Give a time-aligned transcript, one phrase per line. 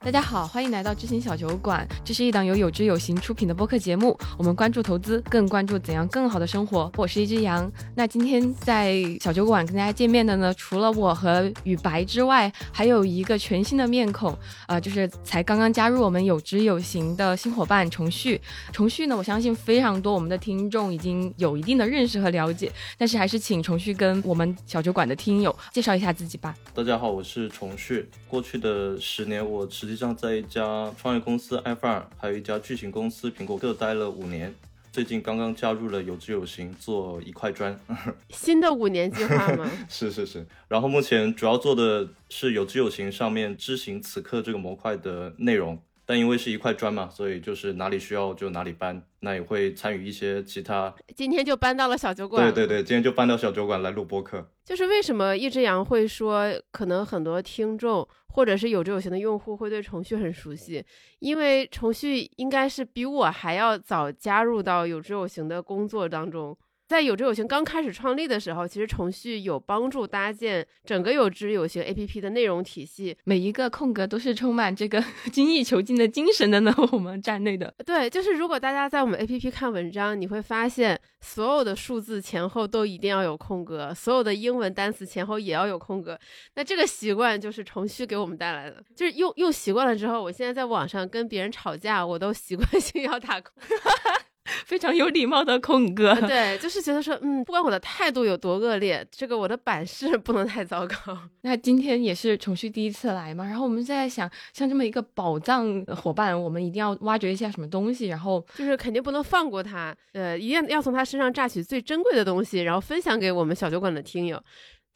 [0.00, 1.86] 大家好，欢迎来到知行小酒馆。
[2.04, 4.16] 这是一档由有知有行出品的播客节目。
[4.38, 6.90] 我们关注投资，更关注怎样更好的生活。
[6.96, 7.70] 我是一只羊。
[7.96, 14.34] 那今天在小酒馆跟大家见面的呢，除了我和雨白之外，还有一个全新的面孔，
[14.68, 18.40] 呃，就是才刚刚加入我们有知有行的新伙伴重旭。
[18.72, 26.54] 重旭呢，我相信非常多我们的听众已经有一定的认识和了解，但是还是请重旭跟我们小酒馆的听友介绍一下自己吧。
[26.72, 28.08] 大家好，我是重旭。
[28.28, 34.54] 过去的十年，我实际上在一家创业公司 F 二，还有一家巨型公司苹果各待了五年。
[34.90, 37.78] 最近刚刚加入了有知有行，做一块砖。
[38.30, 39.70] 新的五年计划吗？
[39.88, 40.44] 是是是。
[40.66, 45.80] 然后目前主要做的是有知有行上面知行此刻这个模块的内容。
[46.08, 49.04] 但因为是一块砖嘛，所以就是哪里需要就哪里搬。
[49.20, 50.94] 那也会参与一些其他。
[51.14, 52.42] 今天就搬到了小酒馆。
[52.42, 54.50] 对对对，今天就搬到小酒馆来录播客。
[54.64, 60.82] 就是为什么一只羊会说，可能很多听众或者是有志有行的用户会对程序很熟悉，
[61.18, 66.56] 因为程序应该是比我还要早加入到有志有行的工作当中。
[66.88, 76.74] 在有知有行刚开始创立的时候，其实程序有帮助搭建整个有知有行 APP 的内容体系，每一个空格都是充满这个 精益求精的精神的呢。
[76.90, 86.18] 我们站内的对，就是如果大家在我们 APP 看文章，你会发现所有的数字前后都一定要有空格，所有的英文单词前后也要有空格。
[86.54, 93.52] 那这个习惯就是程序给我们带来的，就是用用习惯了之后，我现在在网上跟别人吵架，我都习惯性要打空。
[94.64, 100.96] 非常有礼貌的空哥，对，就是觉得说，嗯，不管我的态度有多恶劣，这个我的版式 不能太糟糕。
[101.42, 114.42] 那今天也是重旭第一次来嘛，然后我们在想，像这么一个宝藏伙伴，我们一定要挖掘一下什么东西，然后就是肯定不能放过他，呃，一定要从他身上榨取最珍贵的东西，然后分享给我们小酒馆的听友。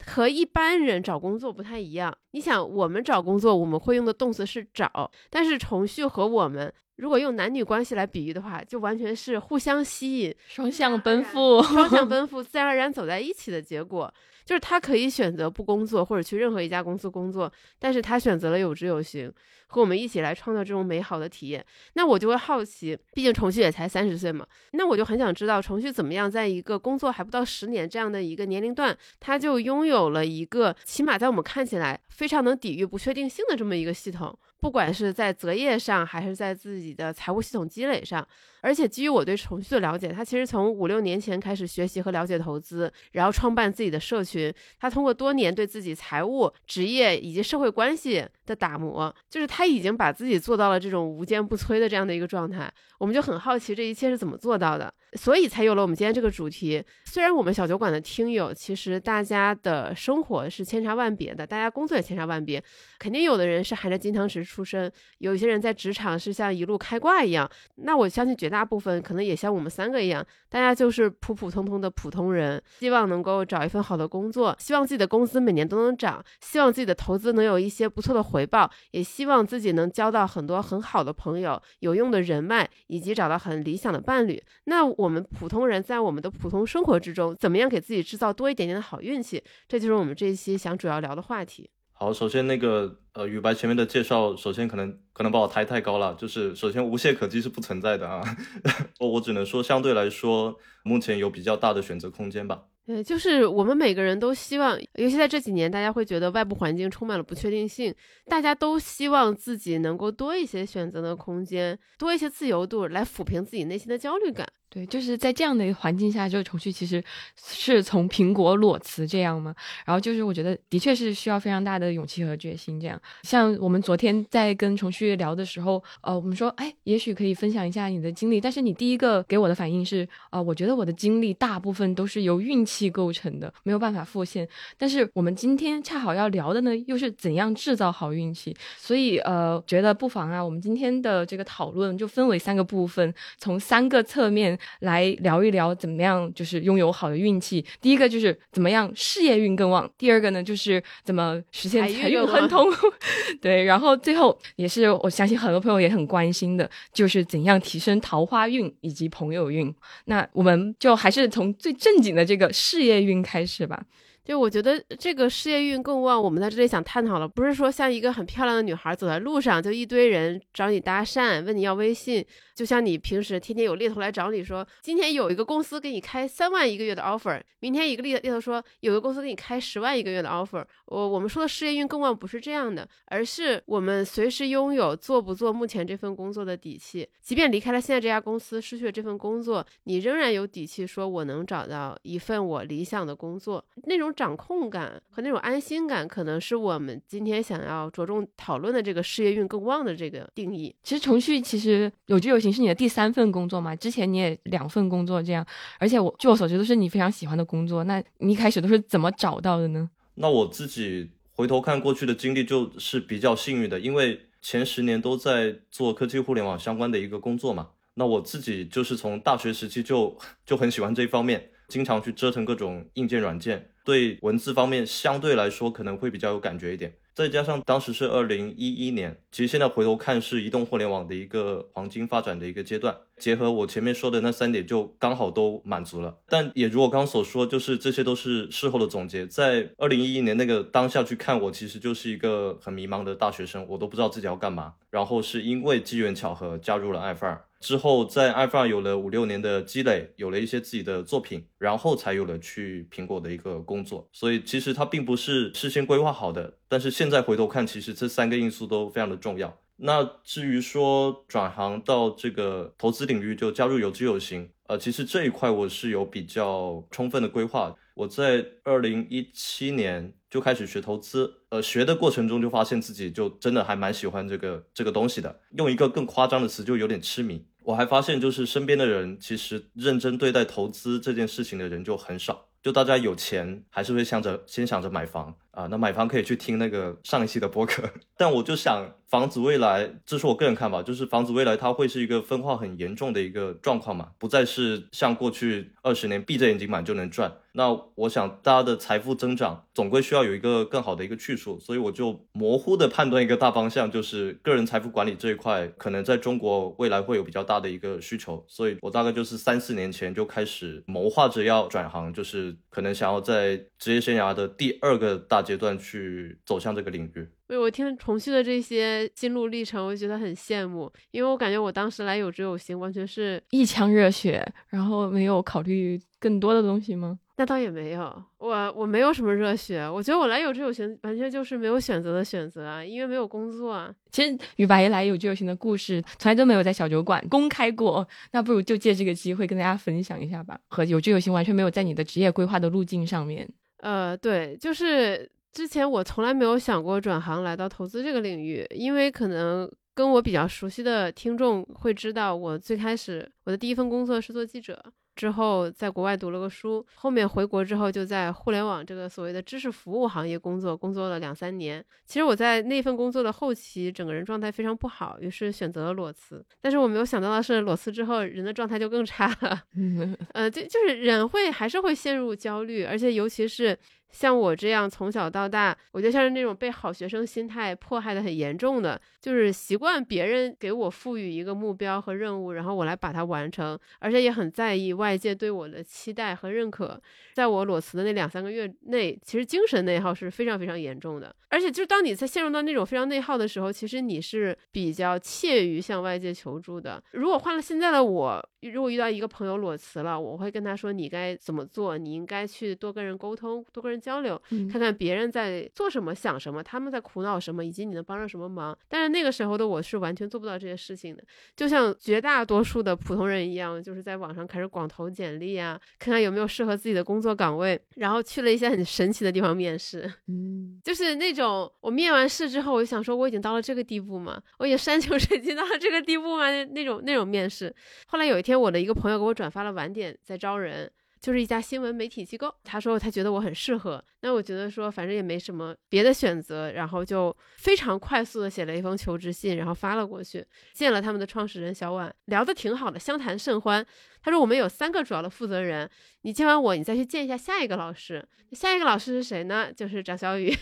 [0.07, 6.73] 和一般人找工作不太一样，你想，我们找工作我们会用的动词是找，但是重序和我们。
[6.97, 14.13] 如果用男女关系来比喻的话，就完全是互相吸引、双向奔 赴、双向奔赴、自然而然走在一起的结果。
[14.53, 19.33] 就是他可以选择不工作，或者去任何一家公司工作，但是他选择了有知有行，
[19.69, 21.65] 和我们一起来创造这种美好的体验。
[21.95, 38.25] 那我就会好奇，毕竟重旭也才三十岁嘛，那我就很想知道重旭怎么样，在一个工作还不到十年这样的一个年龄段，他就拥有了一个起码在我们看起来非常能抵御不确定性的这么一个系统，不管是在择业上，还是在自己的财务系统积累上。
[38.61, 44.55] 而且基于我对程序的了解，他其实从五六年前开始学习和了解投资，然后创办自己的社群。
[44.79, 52.73] 他通过多年对自己财务、职业以及社会关系的打磨，就是他已经把自己做到了这种无坚不摧的这样的一个状态。
[52.99, 54.95] 我们就很好奇这一切是怎么做到的。
[55.15, 56.83] 所以才有了我们今天这个主题。
[57.05, 62.63] 虽然我们小酒馆的听友，其实大家的生活是千差万别的，大家工作也千差万别。
[63.01, 67.51] 肯定有的人是含着金汤匙出生，有些人在职场是像一路开挂一样。
[67.77, 84.43] 那我相信绝大部分可能也像我们三个一样，大家就是普普通通的普通人，希望能够找一份好的工作，希望自己的工资每年都能涨，希望自己的投资能有一些不错的回报，也希望自己能交到很多很好的朋友、有用的人脉，以及找到很理想的伴侣。
[84.65, 89.43] 那我们普通人在我们的普通生活之中，怎么样给自己制造多一点点的好运气？
[89.67, 91.71] 这就是我们这一期想主要聊的话题。
[92.03, 98.21] 好，首先那个呃，雨白前面的介绍，首先可能可能把我抬太高了，就是首先无懈可击是不存在的啊，
[98.99, 102.65] 我只能说相对来说，目前有比较大的选择空间吧。
[102.85, 107.95] 对，就是我们每个人都希望，尤其在这几年，大家会觉得外部环境充满了不确定性，
[108.27, 114.45] 大家都希望自己能够多一些选择的空间，多一些自由度，来抚平自己内心的焦虑感。
[114.73, 117.05] 对，就是在这样的环境下，这个程序其实
[117.37, 119.55] 是从苹果裸辞这样吗？
[119.85, 122.81] 然后就是我觉得的确是需要非常大的勇气和决心。
[122.81, 128.41] 这样，像我们昨天在跟程序聊的时候，呃，我们说，哎，也许可以分享一下你的经历。
[128.41, 134.49] 但是你第一个给我的反应是，啊，我觉得我的经历大部分都是由运气构成的，没有办法复现。
[134.79, 138.57] 但是我们今天恰好要聊的呢，又是怎样制造好运气。
[138.79, 144.59] 所以，呃，觉得不妨啊，我们今天的这个讨论就分为三个部分，从三个侧面。
[144.81, 147.65] 来聊一聊怎么样，就是拥有好的运气。
[147.81, 152.67] 第一个就是怎么样事业运更旺，第二个呢就是怎么实现财运亨通。
[153.41, 159.75] 对，然后最后也是我相信很多朋友也很关心的，就是怎样提升桃花运以及朋友运。
[160.07, 163.83] 那我们就还是从最正经的这个事业运开始吧。
[164.25, 172.25] 就我觉得这个事业运更旺，我们在这里想探讨了，不是说像一个很漂亮的女孩走在路上，就一堆人找你搭讪，问你要微信，
[172.55, 180.65] 就像你平时天天有猎头来找你说，今天有一个公司给你开三万一个月的 offer，明天一个猎猎头说有个公司给你开十万一个月的 offer。
[180.87, 194.12] 我我们说的事业运更旺不是这样的，而是我们随时拥有做不做目前这份工作的底气，即便离开了现在这家公司，失去了这份工作，你仍然有底气说我能找到一份我理想的工作，那种。
[194.15, 200.75] 掌控感和那种安心感，可能是我们今天想要着重讨论的这个事业运更旺的这个定义。
[200.83, 203.75] 其实程序其实有志有行是你的第三份工作嘛？
[203.77, 205.47] 之前你也两份工作这样，
[205.79, 207.85] 而且我据我所知都是你非常喜欢的工作。
[207.85, 209.89] 那你一开始都是怎么找到的呢？
[210.15, 217.69] 那我自己回头看过去的经历，就是比较幸运的，因为前十年都在做科技互联网相关的一个工作嘛。
[217.95, 220.17] 那我自己就是从大学时期就
[220.47, 221.49] 就很喜欢这一方面。
[221.69, 226.95] 经常去折腾各种硬件软件，对文字方面相对来说可能会比较有感觉一点。
[227.15, 232.97] 再加上当时是二零一一年，其实现在回头看是移动互联网的一个黄金发展的一个阶段。
[233.19, 236.17] 结合我前面说的那三点，就刚好都满足了。
[236.27, 239.27] 但也如我刚刚所说，就是这些都是事后的总结。
[239.27, 244.73] 在二零一一年那个当下去看，我其实就是一个很迷茫的大学生，我都不知道自己要干嘛。
[244.91, 247.45] 然后是因为机缘巧合加入了爱范儿。
[247.63, 254.09] 之后，在 iPhone 有了五六年的积累，有了一些自己的作品，然后才有了去苹果的一个工作。
[254.13, 259.57] 所以其实它并不是事先规划好的，但是现在回头看，其实这三个因素都非常的重要。
[259.77, 267.75] 那至于说转行到这个投资领域，就加入有知有行，呃，其实这一块我是有比较充分的规划。
[267.95, 275.41] 我在二零一七年就开始学投资，呃，学的过程中就发现自己就真的还蛮喜欢这个这个东西的。
[275.59, 277.45] 用一个更夸张的词，就有点痴迷。
[277.65, 285.67] 我还发现，就是身边的人其实认真对待投资这件事情的人就很少，就大家有钱还是会想着先想着买房啊。
[285.71, 297.33] 那买房可以去听那个上一期的播客， 但我就想，房子未来，这是我个人看法，就是房子未来它会是一个分化很严重的一个状况嘛，不再是像过去二十年闭着眼睛买就能赚。
[297.55, 317.29] 那我想，大家的财富增长总归需要有一个更好的一个去处，所以我就模糊的判断一个大方向，就是个人财富管理这一块，可能在中国未来会有比较大的一个需求，所以我大概就是三四年前就开始谋划着要转行，就是可能想要在职业生涯的第二个大阶段去走向这个领域。
[317.47, 327.19] 对，我听重旭的这些心路历程，我觉得很羡慕，因为我感觉我当时来有志有行，完全是一腔热血，然后没有考虑更多的东西吗？
[327.37, 333.93] 那倒也没有，我我没有什么热血，我觉得我来有志有行，完全就是没有选择的选择啊，因为没有工作啊。
[334.11, 340.59] 其实与白来有志有行的故事，从来都没有在小酒馆公开过，那不如就借这个机会跟大家分享一下吧。
[340.69, 343.49] 和有志有行完全没有在你的职业规划的路径上面。
[343.83, 345.31] 呃，对，就是。
[345.53, 354.83] 之前我从来没有想过转行来到投资这个领域，因为可能跟我比较熟悉的听众会知道，我最开始我的第一份工作是做记者，
[355.15, 361.85] 之后在国外读了个书，后面回国之后就在互联网这个所谓的知识服务行业工作，工作了两三年。
[362.07, 366.45] 其实我在那份工作的后期，整个人状态非常不好，于是选择了裸辞。
[366.61, 369.63] 但是我没有想到的是，裸辞之后人的状态就更差了。
[370.33, 373.79] 呃，就就是人会还是会陷入焦虑，而且尤其是。
[374.13, 387.01] 像我这样从小到大，我就像是那种被好学生心态迫害的很严重的，就是习惯别人给我赋予一个目标和任务，然后我来把它完成，而且也很在意外界对我的期待和认可。
[387.35, 391.35] 在我裸辞的那两三个月内，其实精神内耗是非常非常严重的。
[391.49, 397.03] 而且，就当你在陷入到那种非常内耗的时候，其实你是比较怯于向外界求助的。
[397.13, 401.99] 如果换了现在的我，如果遇到一个朋友裸辞了，我会跟他说：“你该怎么做？
[401.99, 404.41] 你应该去多跟人沟通，多跟人交流，
[404.71, 411.23] 看看别人在做什么、想什么，他们在苦恼什么，以及你能帮上什么忙。”但是那个时候的我是完全做不到这些事情的，
[411.57, 420.13] 就像绝大多数的普通人一样，就是在网上开始广投简历啊，看看有没有适合自己的工作岗位，然后去了一些很神奇的地方面试。
[420.27, 424.43] 嗯， 就是那种我面完试之后，我就想说我已经到了这个地步吗？
[424.59, 426.51] 我已经山穷水尽到了这个地步吗？
[426.51, 427.73] 那那种那种面试。
[428.07, 430.91] 后来有一天，我的一个朋友给我转发了晚点在招人。
[431.23, 443.87] 就是一家新闻媒体机构，他说他觉得我很适合，那我觉得说反正也没什么别的选择，然后就非常快速的写了一封求职信，然后发了过去，见了他们的创始人小婉，聊的挺好的，相谈甚欢。
[444.23, 445.89] 他说我们有三个主要的负责人，
[446.23, 449.69] 你见完我，你再去见一下下一个老师，下一个老师是谁呢？
[449.77, 450.57] 就是张小雨。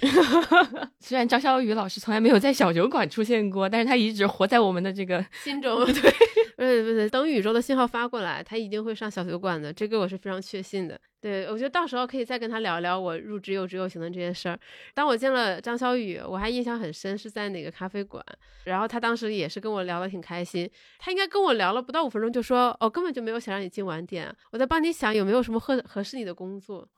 [1.00, 5.84] 虽然张小雨老师从来没有在小酒馆出现过，但是他一直活在我们的这个心中。
[5.92, 6.10] 对，
[6.56, 10.98] 不是不是，等宇宙的信号发过来，他一定会上小酒馆的，这个我是非常确信的。
[11.20, 14.58] 对，我觉得到时候可以再跟他聊聊我入职有职有行的这件事儿。
[14.94, 18.24] 当我见了张小雨，我还印象很深，是在哪个咖啡馆，
[18.64, 20.70] 然后他当时也是跟我聊得挺开心。
[20.98, 26.88] 他应该跟我聊了不到五分钟，就说：“哦，根本就没有想让你进晚点，我在帮你想有没有什么合合适你的工作。”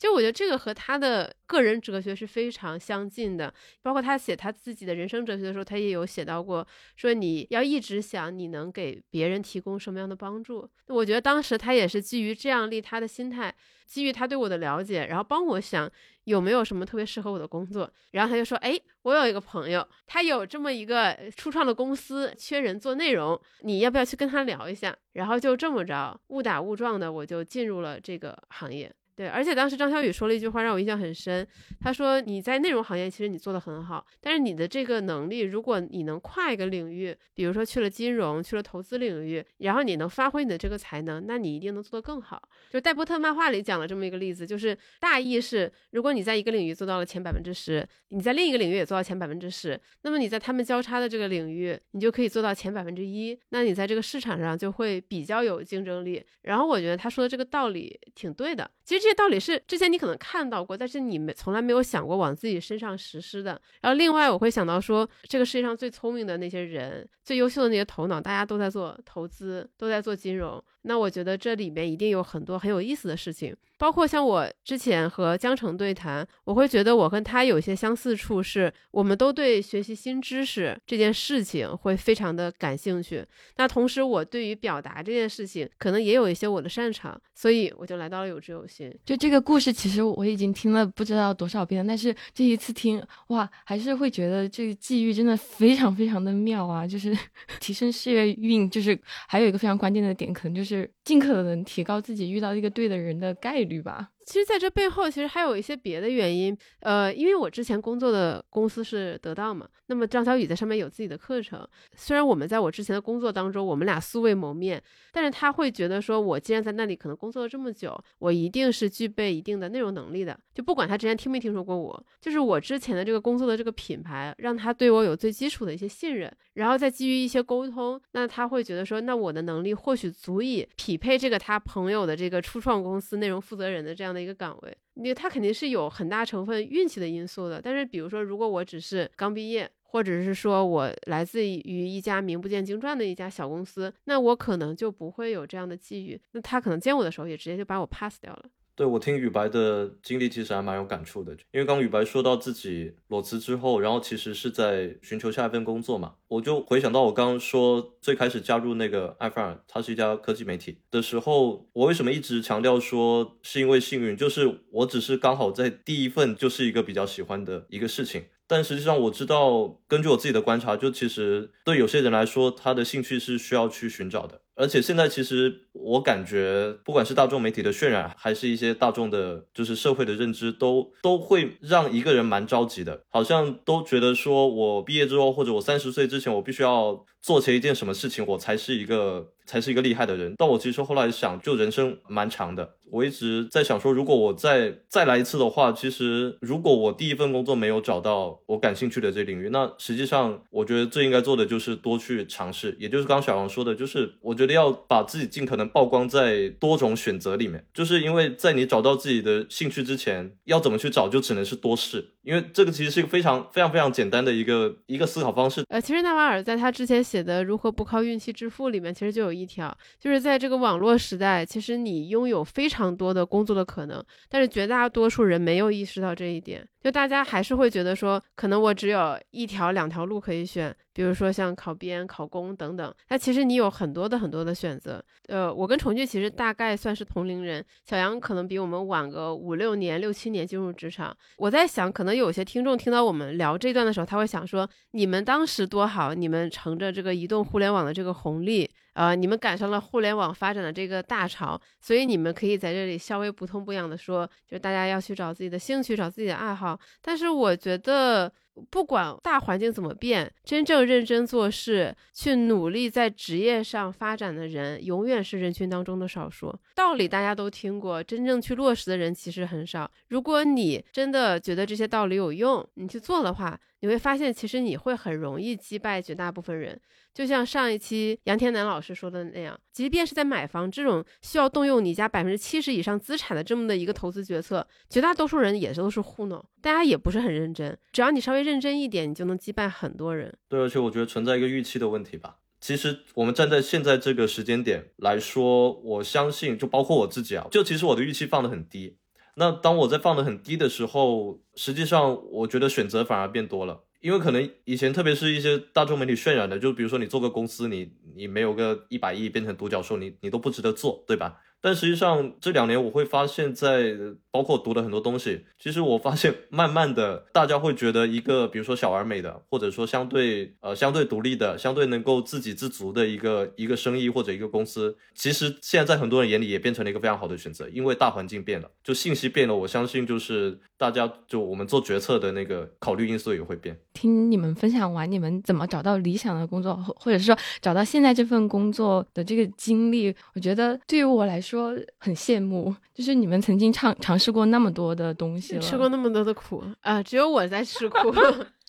[0.00, 3.52] 就我觉得这个和他的个人哲学是非常相近的。
[3.82, 6.66] 包括他写他自己的人生哲学的时候，他也有写到过，
[6.96, 10.66] 说你要一直想你能给别人提供什么样的帮助。
[10.86, 13.41] 我觉得当时他也是基于这样利他的心态。
[13.86, 15.90] 基于他对我的了解，然后帮我想
[16.24, 28.92] 有没有什么特别适合我的工作，然后他就说：“哎，我有一个朋友，他有这么一个初创的公司，缺人做内容，你要不要去跟他聊一下？”然后就这么着，误打误撞的我就进入了这个行业。
[29.14, 31.46] 对，而且当时张小雨说了一句话让我印象很深，
[31.78, 42.42] 他说你在内容行业其实你做的很好，但是你的这个能力，如果你能跨一个领域，比如说去了金融，去了投资领域，然后你能发挥你的这个才能，那你一定能做得更好。
[42.70, 56.24] 就戴波特漫画里讲了这么一个例子，就是大意是，如果你在一个领域做到了前百分之十，你在另一个领域也做到前百分之十，那么你在他们交叉的这个领域，你就可以做到前百分之一，那你在这个市场上就会比较有竞争力。
[56.42, 58.70] 然后我觉得他说的这个道理挺对的。
[58.84, 63.60] 其实这些道理是之前你可能看到过，但是你没从来没有想过往自己身上实施的。
[63.80, 70.62] 然后另外我会想到说，这个世界上最聪明的那些人，最优秀的那些头脑，大家都在做投资，都在做金融。
[70.82, 73.54] 那我觉得这里面一定有很多很有意思的事情。
[73.78, 83.26] 包括像我之前和江城对谈，我会觉得我跟他有些相似处，是我们都对学习新知识这件事情会非常的感兴趣。
[83.56, 88.92] 那同时，我对于表达这件事情，可能也有一些我的擅长，所以我就来到了有知有心。
[89.04, 96.86] 就这个故事，其实我已经听了不知道多少遍，但是这一次听，哇，还是会觉得这个际遇真的非常非常的妙啊！
[96.86, 97.16] 就是
[97.58, 98.96] 提升事业运，就是
[99.26, 103.82] 还有一个非常关键的点，可能就是是尽可能提高自己遇到一个对的人的概率。
[103.82, 104.10] 吧？
[104.24, 106.56] 其实，在这背后，其实还有一些别的原因。
[106.80, 111.66] 呃，因为我之前工作的公司是得到嘛，那么张小雨在上面有自己的课程。
[111.96, 120.38] 虽然我们在我之前的工作当中，我们俩素未谋面，但是他会觉得说，我既然在那里可能工作了这么久，我一定是具备一定的内容能力的。
[120.54, 134.76] 就不管他之前听没听说过我，就是我之前的这个工作的这个品牌，让他对我有最基础的一些信任，然后再基于一些沟通，那他会觉得说，那我的能力或许足以匹配这个他朋友的这个初创公司内容负责人的这样的一个岗位。
[134.94, 137.60] 你他肯定是有很大成分运气的因素的。
[137.60, 146.20] 但是比如说，如果我只是刚毕业，或者是说我来自于一家名不见经传的一家小公司，那我可能就不会有这样的机遇。
[146.32, 148.44] 那他可能见我的时候，也直接就把我 pass 掉了。
[148.74, 151.32] 对我听雨白的经历，其实还蛮有感触的。
[151.52, 168.24] 因为刚雨白说到自己裸辞之后，然后其实是在寻求下一份工作嘛，我就回想到我刚刚说最开始加入那个艾弗尔，它是一家科技媒体的时候，我为什么一直强调说是因为幸运，就是我只是刚好在第一份就是一个比较喜欢的一个事情。
[168.48, 174.42] 但实际上我知道，根据我自己的观察，就其实对有些人来说，他的兴趣是需要去寻找的。
[174.62, 190.34] 而且现在其实我感觉，不管是大众媒体的渲染，还是一些大众的，就是社会的认知，都都会让一个人蛮着急的，好像都觉得说我毕业之后，或者我三十岁之前，我必须要做成一件什么事情，我才是一个才是一个厉害的人。
[190.36, 192.74] 但我其实后来想，就人生蛮长的。
[192.90, 202.76] 我一直在想说，如果我再再来一次的话，其实如果我第一份工作没有找到我感兴趣的这领域，那实际上我觉得最应该做的就是多去尝试。
[202.78, 212.10] 也就是刚小王说的，就是我觉得要把自己尽可能曝光在多种选择里面，就是因为在你找到自己的兴趣之前，要怎么去找，就只能是多试。
[212.22, 215.64] 因为这个其实是一个非常非常非常简单的一个一个思考方式。
[215.68, 226.66] 呃，其实纳瓦尔在他之前写的《如何不靠运气致富》里面，其实就有一条，就是在这个网络时代，其实你拥有非常多的工作的可能，但是绝大多数人没有意识到这一点。
[226.82, 232.92] 就大家还是会觉得说，可能我只有一条两条路可以选，比如说像考编、考公等等。
[233.08, 235.02] 那其实你有很多的很多的选择。
[235.28, 241.16] 呃，我跟重聚其实大概算是同龄人，小杨可能比我们晚个五六年、六七年进入职场。
[241.36, 248.68] 我在想，可能有些听众听到我们聊这段的时候，他会想说，你们当时多好，你们乘着这个移动互联网的这个红利。
[248.94, 256.78] 呃，你们赶上了互联网发展的这个大潮，所以你们可以在这里稍微不痛不痒的说，就是大家要去找自己的兴趣，找自己的爱好。
[257.00, 258.32] 但是我觉得
[258.70, 266.54] 不管大环境怎么变，真正认真做事、去努力在职业上发展的人，永远是人群当中的少数。
[266.74, 269.90] 道理大家都听过，真正去落实的人其实很少。
[270.08, 276.80] 如果你真的觉得这些道理有用，你去做的话，你会发现，其实你会很容易击败绝大部分人。
[277.14, 287.76] 就像上一期杨天南老师说的那样，即便是在买房这种需要动用你家百分之七十以上资产的这么的一个投资决策，绝大多数人也都是糊弄，大家也不是很认真。
[287.92, 290.36] 只要你稍微认真一点，你就能击败很多人。
[290.48, 292.36] 对，而且我觉得存在一个预期的问题吧。
[292.60, 298.98] 其实我们站在现在这个时间点来说，我相信，就包括我自己啊，就其实我的预期放得很低。
[299.34, 303.84] 那当我在放得很低的时候，实际上我觉得选择反而变多了。
[304.00, 311.38] 因为可能以前，特别是一些大众媒体渲染的，就比如说你做个公司，你你没有个一百亿变成独角兽，你你都不值得做，对吧？
[311.62, 313.94] 但实际上这两年我会发现，在
[314.32, 333.78] 包括读的很多东西，其实我发现慢慢的大家会觉得一个，比如说小而美的，或者说相对呃相对独立的、相对能够自给自足的一个一个生意或者一个公司，其实现在在很多人眼里也变成了一个非常好的选择，因为大环境变了，就信息变了，我相信就是大家就我们做决策的那个考虑因素也会变。
[333.92, 341.51] 听你们分享完你们怎么找到理想的工作，或者是说找到现在这份工作的这个经历，我觉得对于我来说。
[341.52, 347.02] 说很羡慕，就是你们曾经尝尝试过那么多的东西，吃过那么多的苦啊！
[347.02, 348.10] 只有我在吃苦。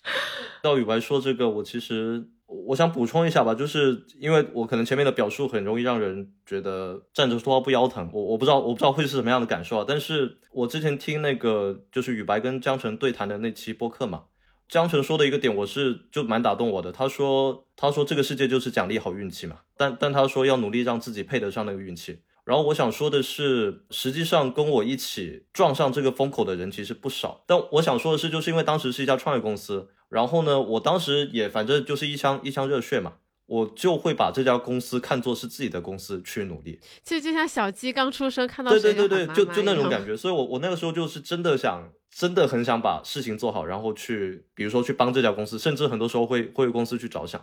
[0.62, 9.84] 到宇白说这个，我其实我想补充一下吧，就是因为我可能前面的表述很容易让人觉得站着说话不腰疼，我我不知道我不知道会是什么样的感受啊。
[9.88, 14.24] 但是我之前听那个就是宇白跟江辰对谈的那期播客嘛，
[14.68, 16.92] 江辰说的一个点，我是就蛮打动我的。
[16.92, 22.18] 他说他说这个世界就是奖励好运气嘛，但但他说要努力让自己配得上那个运气。
[22.44, 27.42] 然后我想说的是，实际上跟我一起撞上这个风口的人其实不少。
[27.46, 33.14] 但我想说的是，就是因为当时是一家创业公司，然后呢，我当时也反正就是一腔一腔热血嘛，
[33.46, 36.78] 我就会把这家公司看作是自己的公司去努力。
[37.02, 40.14] 其实就像小鸡刚出生看到对对对对，就就那种感觉。
[40.14, 47.42] 所以我我那个时候就是真的想，真的很想把事情做好，然后去，比如说去帮这家公司，甚至很多时候会会为公司去着想。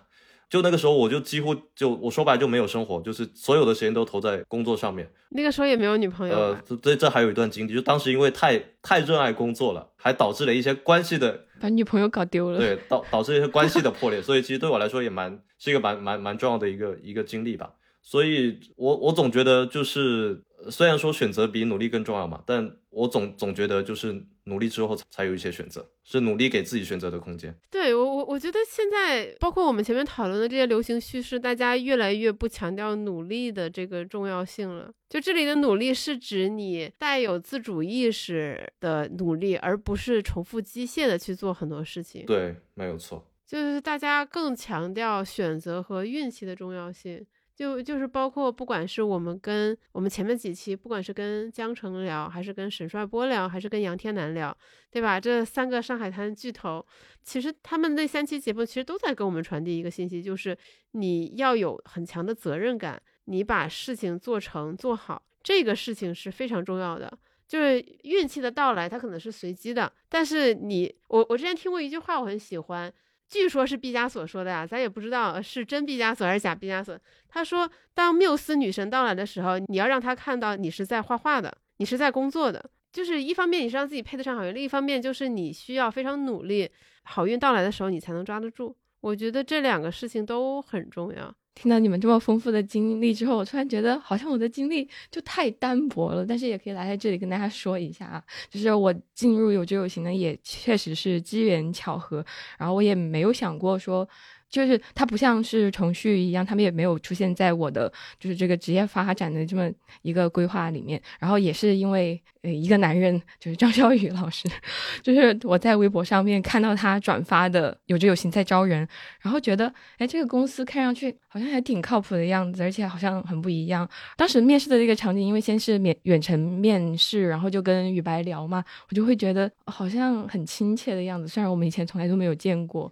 [0.52, 5.10] 就那个时候，我就几乎就我说白就没有生活，就是所有的时间都投在工作上面。
[5.30, 6.36] 那个时候也没有女朋友。
[6.36, 12.60] 呃，这这还有一段经历，就当时因为太太热爱工作了，还导致了一些关系的把女朋友搞丢了。
[12.60, 17.72] 对，导导致一些关系的破裂，所以其实对我来说也蛮是一个蛮蛮蛮重要的一个一个经历吧。
[18.02, 20.44] 所以我我总觉得就是。
[20.70, 27.58] 虽然说选择比努力更重要嘛，但我总总觉得就是努力之后才有一些选择，是努力给自己选择的空间。
[27.72, 27.96] 对
[28.32, 34.90] 我觉得现在包括我们前面讨论的这些流行叙事，大家越来越不强调努力的这个重要性了。
[35.10, 42.26] 就这里的努力是指你带有自主意识的努力，而不是重复机械的去做很多事情。
[42.26, 43.22] 对，没有错。
[43.46, 47.26] 就是大家更强调选择和运气的重要性。
[47.62, 54.58] 就就是包括不管是我们跟我们前面几期，不管是跟江城聊，还是跟沈帅波聊，还是跟杨天南聊，
[54.90, 55.20] 对吧？
[55.20, 56.84] 这三个上海滩巨头，
[57.22, 60.58] 其实他们那三期节目其实都在给我们传递一个信息，就是
[60.94, 67.16] 你要有很强的责任感，你把事情做成做好，这个事情是非常重要的。
[67.48, 72.92] 就是运气的到来，它可能是随机的，但是你我我之前听过一句话，我很喜欢。
[73.32, 77.00] 据说是毕加索说的呀，咱也不知道是真毕加索还是假毕加索。
[77.30, 82.70] 他说，当缪斯女神到来的时候，你要让她看到你是在画画的，你是在工作的。
[82.92, 86.70] 就是一方面你是让自己配得上好运，另一方面就是你需要非常努力，
[87.04, 88.76] 好运到来的时候你才能抓得住。
[89.00, 91.34] 我觉得这两个事情都很重要。
[91.54, 96.26] 听到你们这么丰富的经历之后，我突然觉得好像我的经历就太单薄了。
[96.26, 102.26] 但是也可以来在这里跟大家说一下啊，就是我进入有知有行呢，也确实是机缘巧合，
[102.58, 104.08] 然后我也没有想过说。
[104.52, 109.72] 就是它不像是程序一样，他们也没有出现在我的就是这个职业发展的这么
[110.04, 111.02] 一个规划里面。
[111.20, 114.48] 然后也是因为呃一个男人，就是张小雨老师，
[115.02, 118.86] 就是我在微博上面看到他转发的有志有行在招人，
[119.22, 123.90] 然后觉得哎这个公司看上去好像还挺靠谱的样子，而且好像很不一样。
[124.18, 132.92] 当时面试的这个场景，因为先是免远程面试，然后就跟雨白聊嘛，我就会觉得好像很亲切的样子，虽然我们以前从来都没有见过。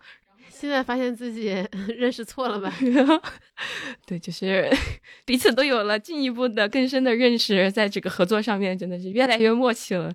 [0.60, 1.56] 现在发现自己
[1.98, 2.74] 认识错了吧？
[4.06, 4.70] 对，就是
[5.24, 10.14] 彼此都有了进一步的更深的认识，在这个合作上面真的是越来越默契了。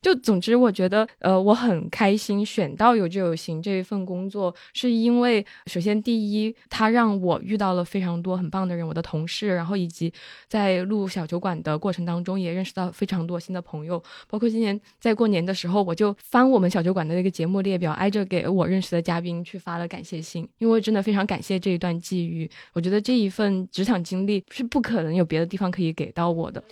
[0.00, 10.12] 就总之，我觉得，呃，我很开心选到有就有行这一份工作，是因为首先第一，它让我遇到了非常多很棒的人，我的同事，然后以及
[10.48, 14.02] 在录小酒馆的过程当中，也认识到非常多新的朋友。
[14.26, 22.50] 包括今年在过年的时候，我就翻我们小酒馆的那个节目列表，挨着给我认识的嘉宾去发了感谢信，因为真的非常感谢这一段际遇。
[22.72, 26.62] 我觉得这一份职场经历是不可能有别的地方可以给到我的。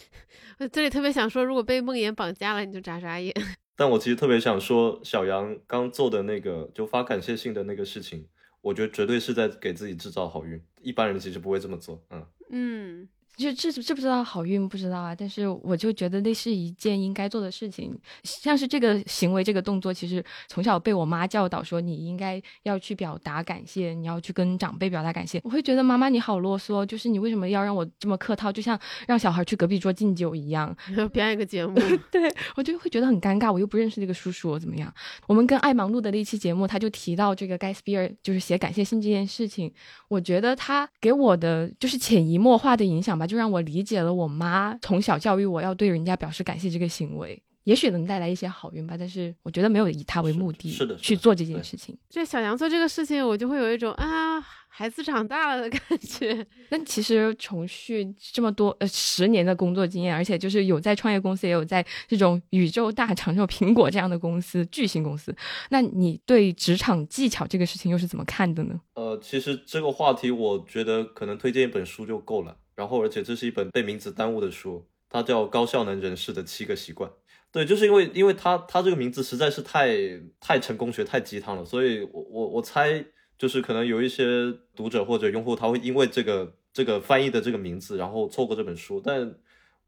[0.73, 3.35] 这里特别想说，如果被梦魇绑架了，你就眨眨眼。
[3.77, 8.27] 但我其实特别想说，小杨刚做的那个就发感谢信的那个事情，
[8.61, 10.61] 我觉得绝对是在给自己制造好运。
[10.83, 12.03] 一般人其实不会这么做。
[12.11, 13.09] 嗯嗯。
[13.38, 17.96] 就知知不知道好运不知道啊，但是我就觉得那是一件应该做的事情。
[18.24, 25.40] 像是这个行为、这个动作，其实从小被我妈教导说，你应该要去表达感谢，你要去跟长辈表达感谢。
[25.44, 28.51] 我会觉得妈妈你好啰嗦，就是你为什么要让我这么客套？
[28.51, 30.77] 就像让小孩去隔壁桌敬酒一样，
[31.12, 31.74] 表演一个节目。
[32.11, 34.92] 对我就会觉得很尴尬，我又不认识那个叔叔，怎么样？
[35.29, 39.72] 我们跟爱忙碌的那期节目，他就提到这个盖斯比尔就是写感谢信这件事情，
[40.09, 43.28] 我觉得他给我的就是潜移默化的影响吧。
[43.29, 48.97] 就让我理解了我妈从小教育我要对人家表示感谢这个行为，也许能带来一些好运吧。
[48.99, 51.97] 但是我觉得没有以他为目的，是的，去做这件事情。
[52.09, 54.43] 这小杨做这个事情，我就会有一种啊。
[54.71, 56.47] 孩子长大了的感觉。
[56.71, 65.35] 那其实重旭这么多呃十年的工作经验，而且就是有在创业公司，也有在这种宇宙大厂，就苹果这样的公司巨星公司。
[65.71, 68.81] 那你对职场技巧这个事情又是怎么看的呢？
[68.95, 72.57] 呃，其实这个话题，我觉得可能推荐一本书就够了。
[72.79, 77.11] 然后，而且这是一本被名字耽误的书，它叫《高效能人士的七个习惯》。
[77.51, 79.97] 对，就是因为因为它它这个名字实在是太
[80.38, 83.05] 太成功学、太鸡汤了，所以我我我猜。
[83.38, 89.01] 就是可能有一些读者或者用户，他会因为这个这个翻译的这个名字，然后错过这本书。
[89.01, 89.33] 但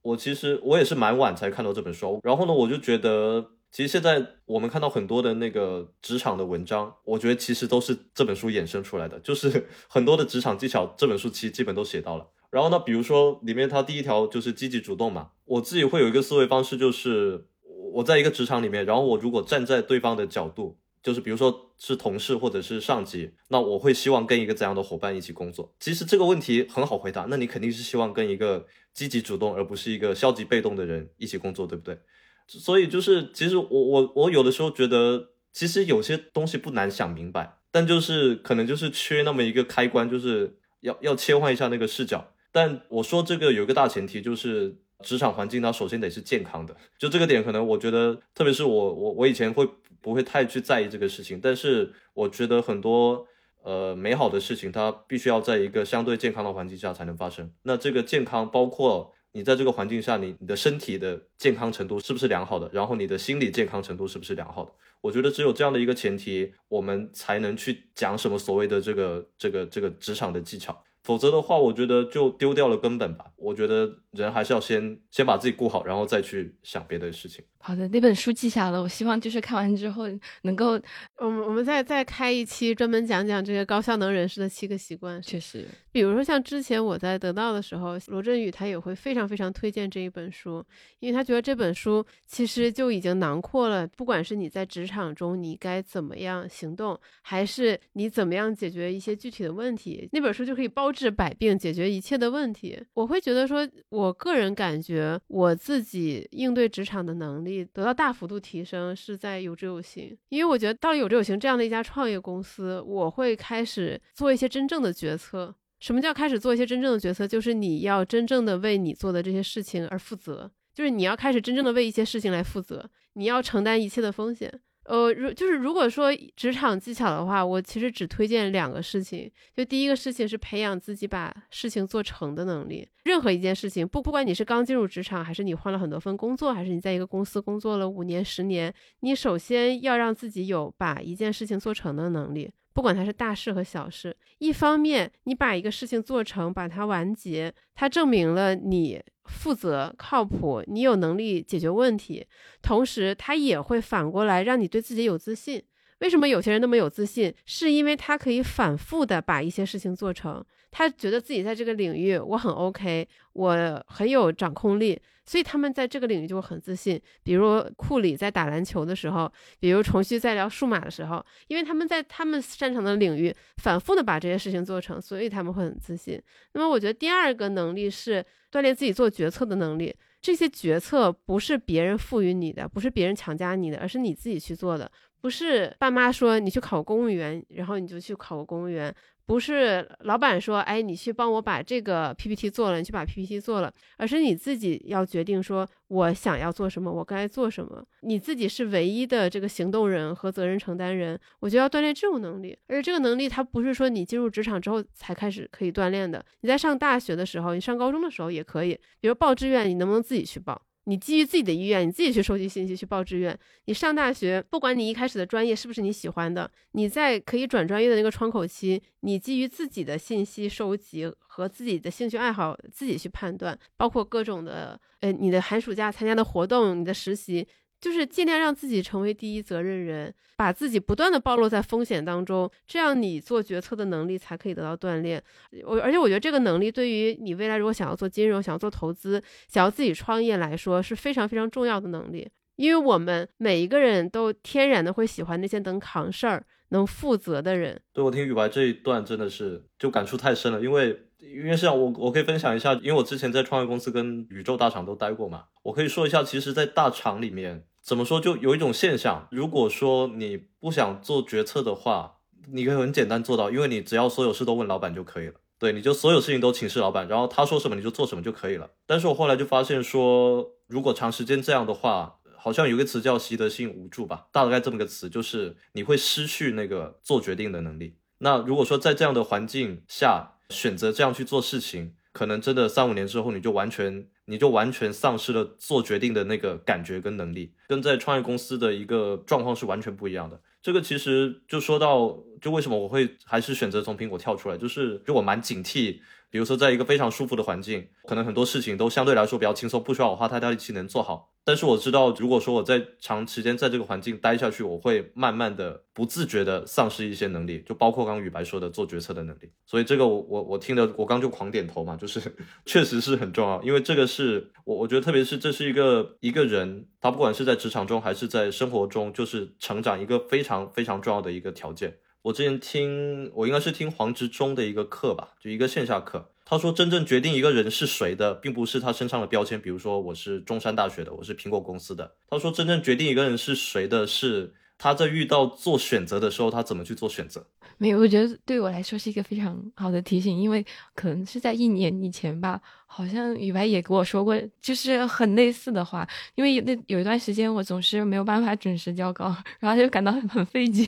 [0.02, 2.20] 我其实我也是蛮晚才看到这本书。
[2.22, 9.18] 然后呢，我就觉得，其实现在我们看到很多的那个职场的文章，我觉得其实都是这本书衍生出来的。
[9.18, 12.28] 就是 很多的职场技巧，这本书其实基本都写到了。
[12.50, 17.46] 然后呢，比如说里面它第一条就是积极主动嘛，我自己会有一个思维方式，就是
[17.94, 20.78] 我在一个职场里面，然后我如果站在对方的角度。
[21.02, 25.74] 就是比如说是同事或者是上级，那我会希望跟一个怎样的伙伴一起工作？
[25.80, 31.98] 其实这个问题很好回答，那你肯定是希望跟一个积极主动而不是一个消极被动的人一起工作，对不对？
[32.46, 42.34] 所以就是其实我我我有的时候觉得，其实有些东西不难想明白，但就是可能就是缺那么一个开关，就是要要切换一下那个视角。
[42.52, 49.68] 但我说这个有一个大前提，就是职场环境它首先得是健康的，就这个点可能我觉得，特别是我我我以前会。
[50.02, 53.26] 不会太去在意这个事情，但是我觉得很多
[53.62, 57.52] 呃美好的事情，它必须要在一个相对健康的环境下才能发生。
[57.64, 64.72] 那这个健康包括你在这个环境下，你你的身体的健康程度是不是良好的，然后你的心理健康程度是不是良好的？
[65.02, 70.82] 我觉得只有这样的一个前提，我们才能去讲什么所谓的这个这个这个职场的技巧。
[71.02, 73.26] 否则的话，我觉得就丢掉了根本吧。
[73.36, 77.44] 我觉得人还是要先先把自己顾好，然后再去想别的事情。
[77.62, 78.80] 好的，那本书记下了。
[78.80, 80.04] 我希望就是看完之后
[80.42, 80.80] 能够，
[81.18, 85.20] 我们我们再再开一期专门讲讲这个高效能人士的七个习惯。
[85.20, 90.64] 确实，比如说像之前我在得到的时候，罗振宇他也会非常非常推荐这一本书，
[91.00, 100.90] 因为他觉得这本书其实就已经囊括了，不管是你在职场中你该怎么样行动，还是你怎么样解决一些具体的问题，那本书就可以包。
[100.90, 102.76] 治百病，解决一切的问题。
[102.94, 110.16] 我会觉得说，我我个人感觉我自己应对职场的能力得到大幅度提升，是在有志有行。
[110.30, 115.54] 因为我觉得到了有志有行这样的一家创业公司，我会开始做一些真正的决策。
[115.78, 117.26] 什么叫开始做一些真正的决策？
[117.26, 124.60] 就是你要真正的为你做的这些事情而负责，就是你要开始真正的为一些事情来负责，你要承担一切的风险。
[124.84, 129.30] 呃，如就是如果说职场技巧的话，我其实只推荐两个事情。
[129.54, 132.88] 就第一个事情是培养自己把事情做成的能力。
[133.04, 142.50] 任何一件事情，不不管你是刚进入职场，还是你换了很多份工作，还是你在一个公司工作了五年、十年，你首先要让自己有把一件事情做成的能力。
[142.72, 152.26] 不管它是大事和小事，一方面你把一个事情做成，把它完结，它证明了你负责、靠谱，你有能力解决问题。
[152.60, 155.62] 同时，他也会反过来让你对自己有自信。
[156.00, 157.34] 为什么有些人那么有自信？
[157.46, 167.00] 是因为他可以反复的把一些事情做成，他觉得自己在这个领域我很 OK，我很有掌控力，所以他们在这个领域就很自信。
[167.22, 176.20] 比如库里在打篮球的时候，比如重旭在聊数码的时候，因为他们在他们擅长的领域反复的把这些事情做成，所以他们会很自信。
[176.54, 179.94] 那么我觉得第二个能力是锻炼自己做决策的能力。
[180.22, 184.90] 这些决策不是别人赋予你的，不是别人强加你的，而是你自己去做的。
[185.20, 188.94] 不是爸妈说你去考公务员，然后你就去考个公务员。
[189.26, 197.80] 不是老板说，哎，你去帮我把这个 PPT 做了，你去把 PPT 做了，而是你自己要决定说，我想要做什么，我该做什么。
[198.00, 202.58] 你自己是唯一的这个行动人和责任承担人，我就要锻炼这种能力。
[202.66, 208.76] 而且这个能力，它不是说你进入职场之后才开始可以锻炼的，你在上大学的时候，你上高中的时候也可以。
[209.00, 210.60] 比如报志愿，你能不能自己去报？
[210.90, 213.38] 你基于自己的意愿，你自己去收集信息去报志愿。
[213.66, 227.46] 你上大学，不管你一开始的专业是不是你喜欢的，你在可以转专业的那个窗口期，你基于自己的信息收集和自己的兴趣爱好自己去判断，包括各种的，呃，你的寒暑假参加的活动，你的实习。
[227.80, 235.22] 就是尽量让自己成为第一责任人，把自己不断的暴露在风险当中，这样你做决策的能力才可以得到锻炼。
[235.64, 242.28] 我而且我觉得这个能力对于你未来如果想要做金融、想要做投资、想要自己创业来说是非常非常重要的能力。
[242.56, 247.80] 因为我们每一个人都天然的会喜欢那些能扛事儿、能负责的人。
[247.94, 251.06] 对我听宇白这一段真的是就感触太深了，因为。
[251.20, 262.18] 因为是这样，我我可以分享一下，因为我之前在创业公司跟宇宙大厂都待过嘛，我可以说一下，其实，在大厂里面，怎么说，就有一种现象，如果说你不想做决策的话，
[262.52, 268.70] 你可以很简单做到，因为你只要所有事都问老板就可以了，对，你就所有事情都请示老板，然后他说什么你就做什么就可以了。
[268.86, 277.96] 但是我后来就发现说，如果长时间这样的话，好像有个词叫习得性无助吧，大概这么个词，就是你会失去那个做决定的能力。
[278.18, 290.40] 那如果说在这样的环境下，选择这样去做事情，可能真的三五年之后，你就完全你就完全丧失了做决定的那个感觉跟能力，跟在创业公司的一个状况是完全不一样的。
[290.62, 295.98] 这个其实就说到，就为什么我会还是选择从苹果跳出来，就是就我蛮警惕。
[296.30, 301.32] 比如说，在一个非常舒服的环境，可能很多事情都相对来说比较轻松，不需要我花太大力气能做好。
[301.42, 309.50] 但是我知道，如果说我在长时间在这个环境待下去，我会慢慢的不自觉的丧失一些能力，就包括刚刚宇白说的做决策的能力。
[309.66, 312.20] 所以这个我我我听的，我刚就狂点头嘛，就是
[312.64, 321.96] 确实是很重要，因为这个是我我觉得特别是这是一个一个人，他不管是在职场中还是在生活中，就是成长一个非常非常重要的一个条件。
[322.22, 326.30] 我之前听，我应该是听黄执中的一个课吧，就一个线下课。
[326.44, 332.12] 他说，真正决定一个人是谁的，并不是他身上的标签，比如说我是中山大学的，我是苹果公司的。
[332.28, 337.46] 他说，真正决定一个人是谁的，是他在遇到做选择的时候，他怎么去做选择。
[337.78, 340.62] 没有，我觉得对我来说是一个非常好的提醒，因为
[340.94, 346.06] 可能是在一年以前吧，好像雨白也跟我说过，就是很类似的话。
[346.34, 350.84] 因为那有一段时间，我总是没有办法准时交稿，然后就感到很费解。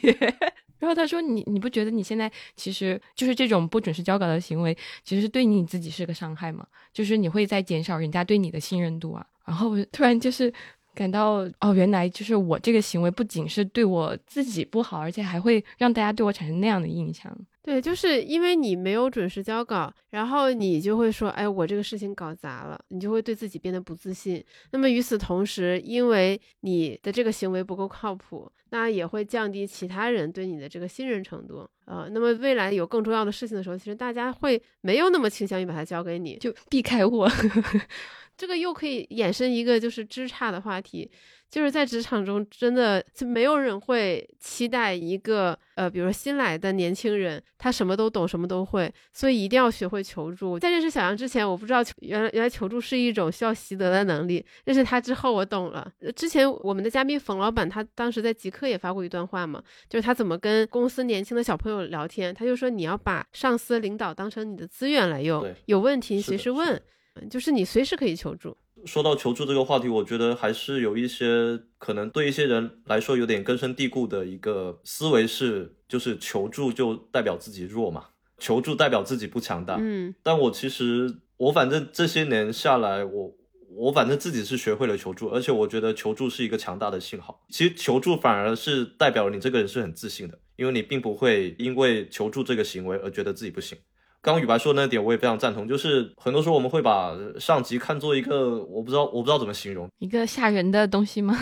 [0.83, 6.66] 然后他说：“你你不觉得你现在其实就是这种不准时交稿的行为，其实对你自己是个伤害吗？
[6.92, 10.53] 就是你会在减少人家对你的信任度啊。”然后突然就是
[10.92, 17.33] 感到，哦，原来就是我这个行为不仅是对我自己不好，而且还会让大家对我产生那样的印象。
[17.62, 24.44] 对，就是因为你没有准时交稿，然后你就会说，哎，我这个事情搞砸了，你就会对自己变得不自信。
[24.72, 32.09] 那么与此同时，因为你的这个行为不够靠谱，那也会降低其他人对你的这个信任程度啊。
[32.11, 37.31] 那么未来有更重要的事情的时候，其实大家会没有那么倾向于把它交给你，就避开我。
[38.43, 41.09] 这个又可以衍生一个就是枝杈的话题。
[41.49, 50.59] 就是在职场中，真的就没有人会期待一个呃，比如说新来的年轻人，他什么都懂，什么都会，所以一定要学会求助。
[50.59, 54.43] 在认识小杨之前，我不知道原来原来求助是一种需要习得的能力。
[54.65, 55.87] 认识他之后，我懂了。
[56.17, 66.81] 之前我们的嘉宾冯老板，他当时在极客也发过一段话嘛，就是他怎么跟公司年轻的小朋友聊天，他就说你要把上司领导当成你的资源来用，有问题随时问，
[67.31, 68.57] 就是你随时可以求助。
[68.85, 78.07] 说到求助这个话题，我觉得还是有一些可能对一些人来说有点根深蒂固的一个思维是，就是求助就代表自己弱嘛，
[78.38, 79.77] 求助代表自己不强大。
[79.79, 83.33] 嗯，但我其实我反正这些年下来，我
[83.77, 87.40] 我反正自己是学会了求助，而且我觉得求助是一个强大的信号。
[87.51, 93.79] 其实求助反而是代表你这个人是很自信的，因为你并不会因为求助这个行为而觉得自己不行。
[94.23, 101.37] 刚刚宇白说的那点我也非常赞同，就是很多时候我们会把上级看作一个我不知道我不知道怎么形容一个吓人的东西吗？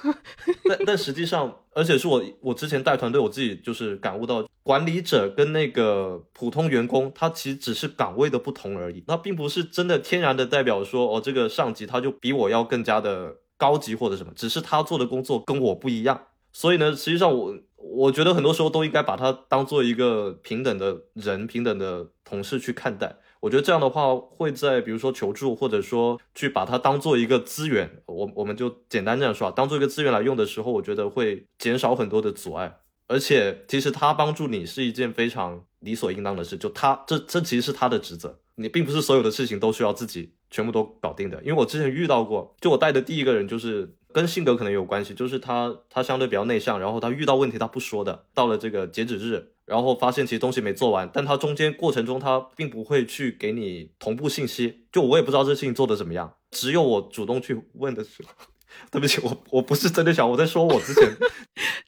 [0.66, 16.28] 但但实际上，而且是我我之前带团队，我自己就是感悟到，管理者跟那个普通员工，他其实只是岗位的不同而已，那并不是真的天然的代表说哦，这个上级他就比我要更加的高级或者什么，只是他做的工作跟我不一样。
[16.56, 17.54] 所以呢，实际上我
[17.90, 23.16] 我觉得很多时候都应该把他当做一个平等的人、平等的同事去看待。
[23.40, 32.80] 我觉得这样的话，会在比如说求助，或者说去把它当做一个资源，我我们就简单这样说啊，当做一个资源来用的时候，我觉得会减少很多的阻碍。
[33.06, 41.38] 而且，其实他帮助你是一件非常理所应当的事，就他这这其实是他的职责，你并不是所有的事情都需要自己全部都搞定的。
[41.42, 58.30] 因为我之前遇到过，就我带的第一个人就是跟性格可能有关系，就是他他相对比较内向，然后他遇到问题他不说的，到了这个截止日，然后发现其实东西没做完，但他中间过程中他并不会去给你同步信息，就我也不知道这事情做的怎么样，只有我主动去问的时候。
[58.90, 61.04] 对不起，我我不是真的想我在说我之前，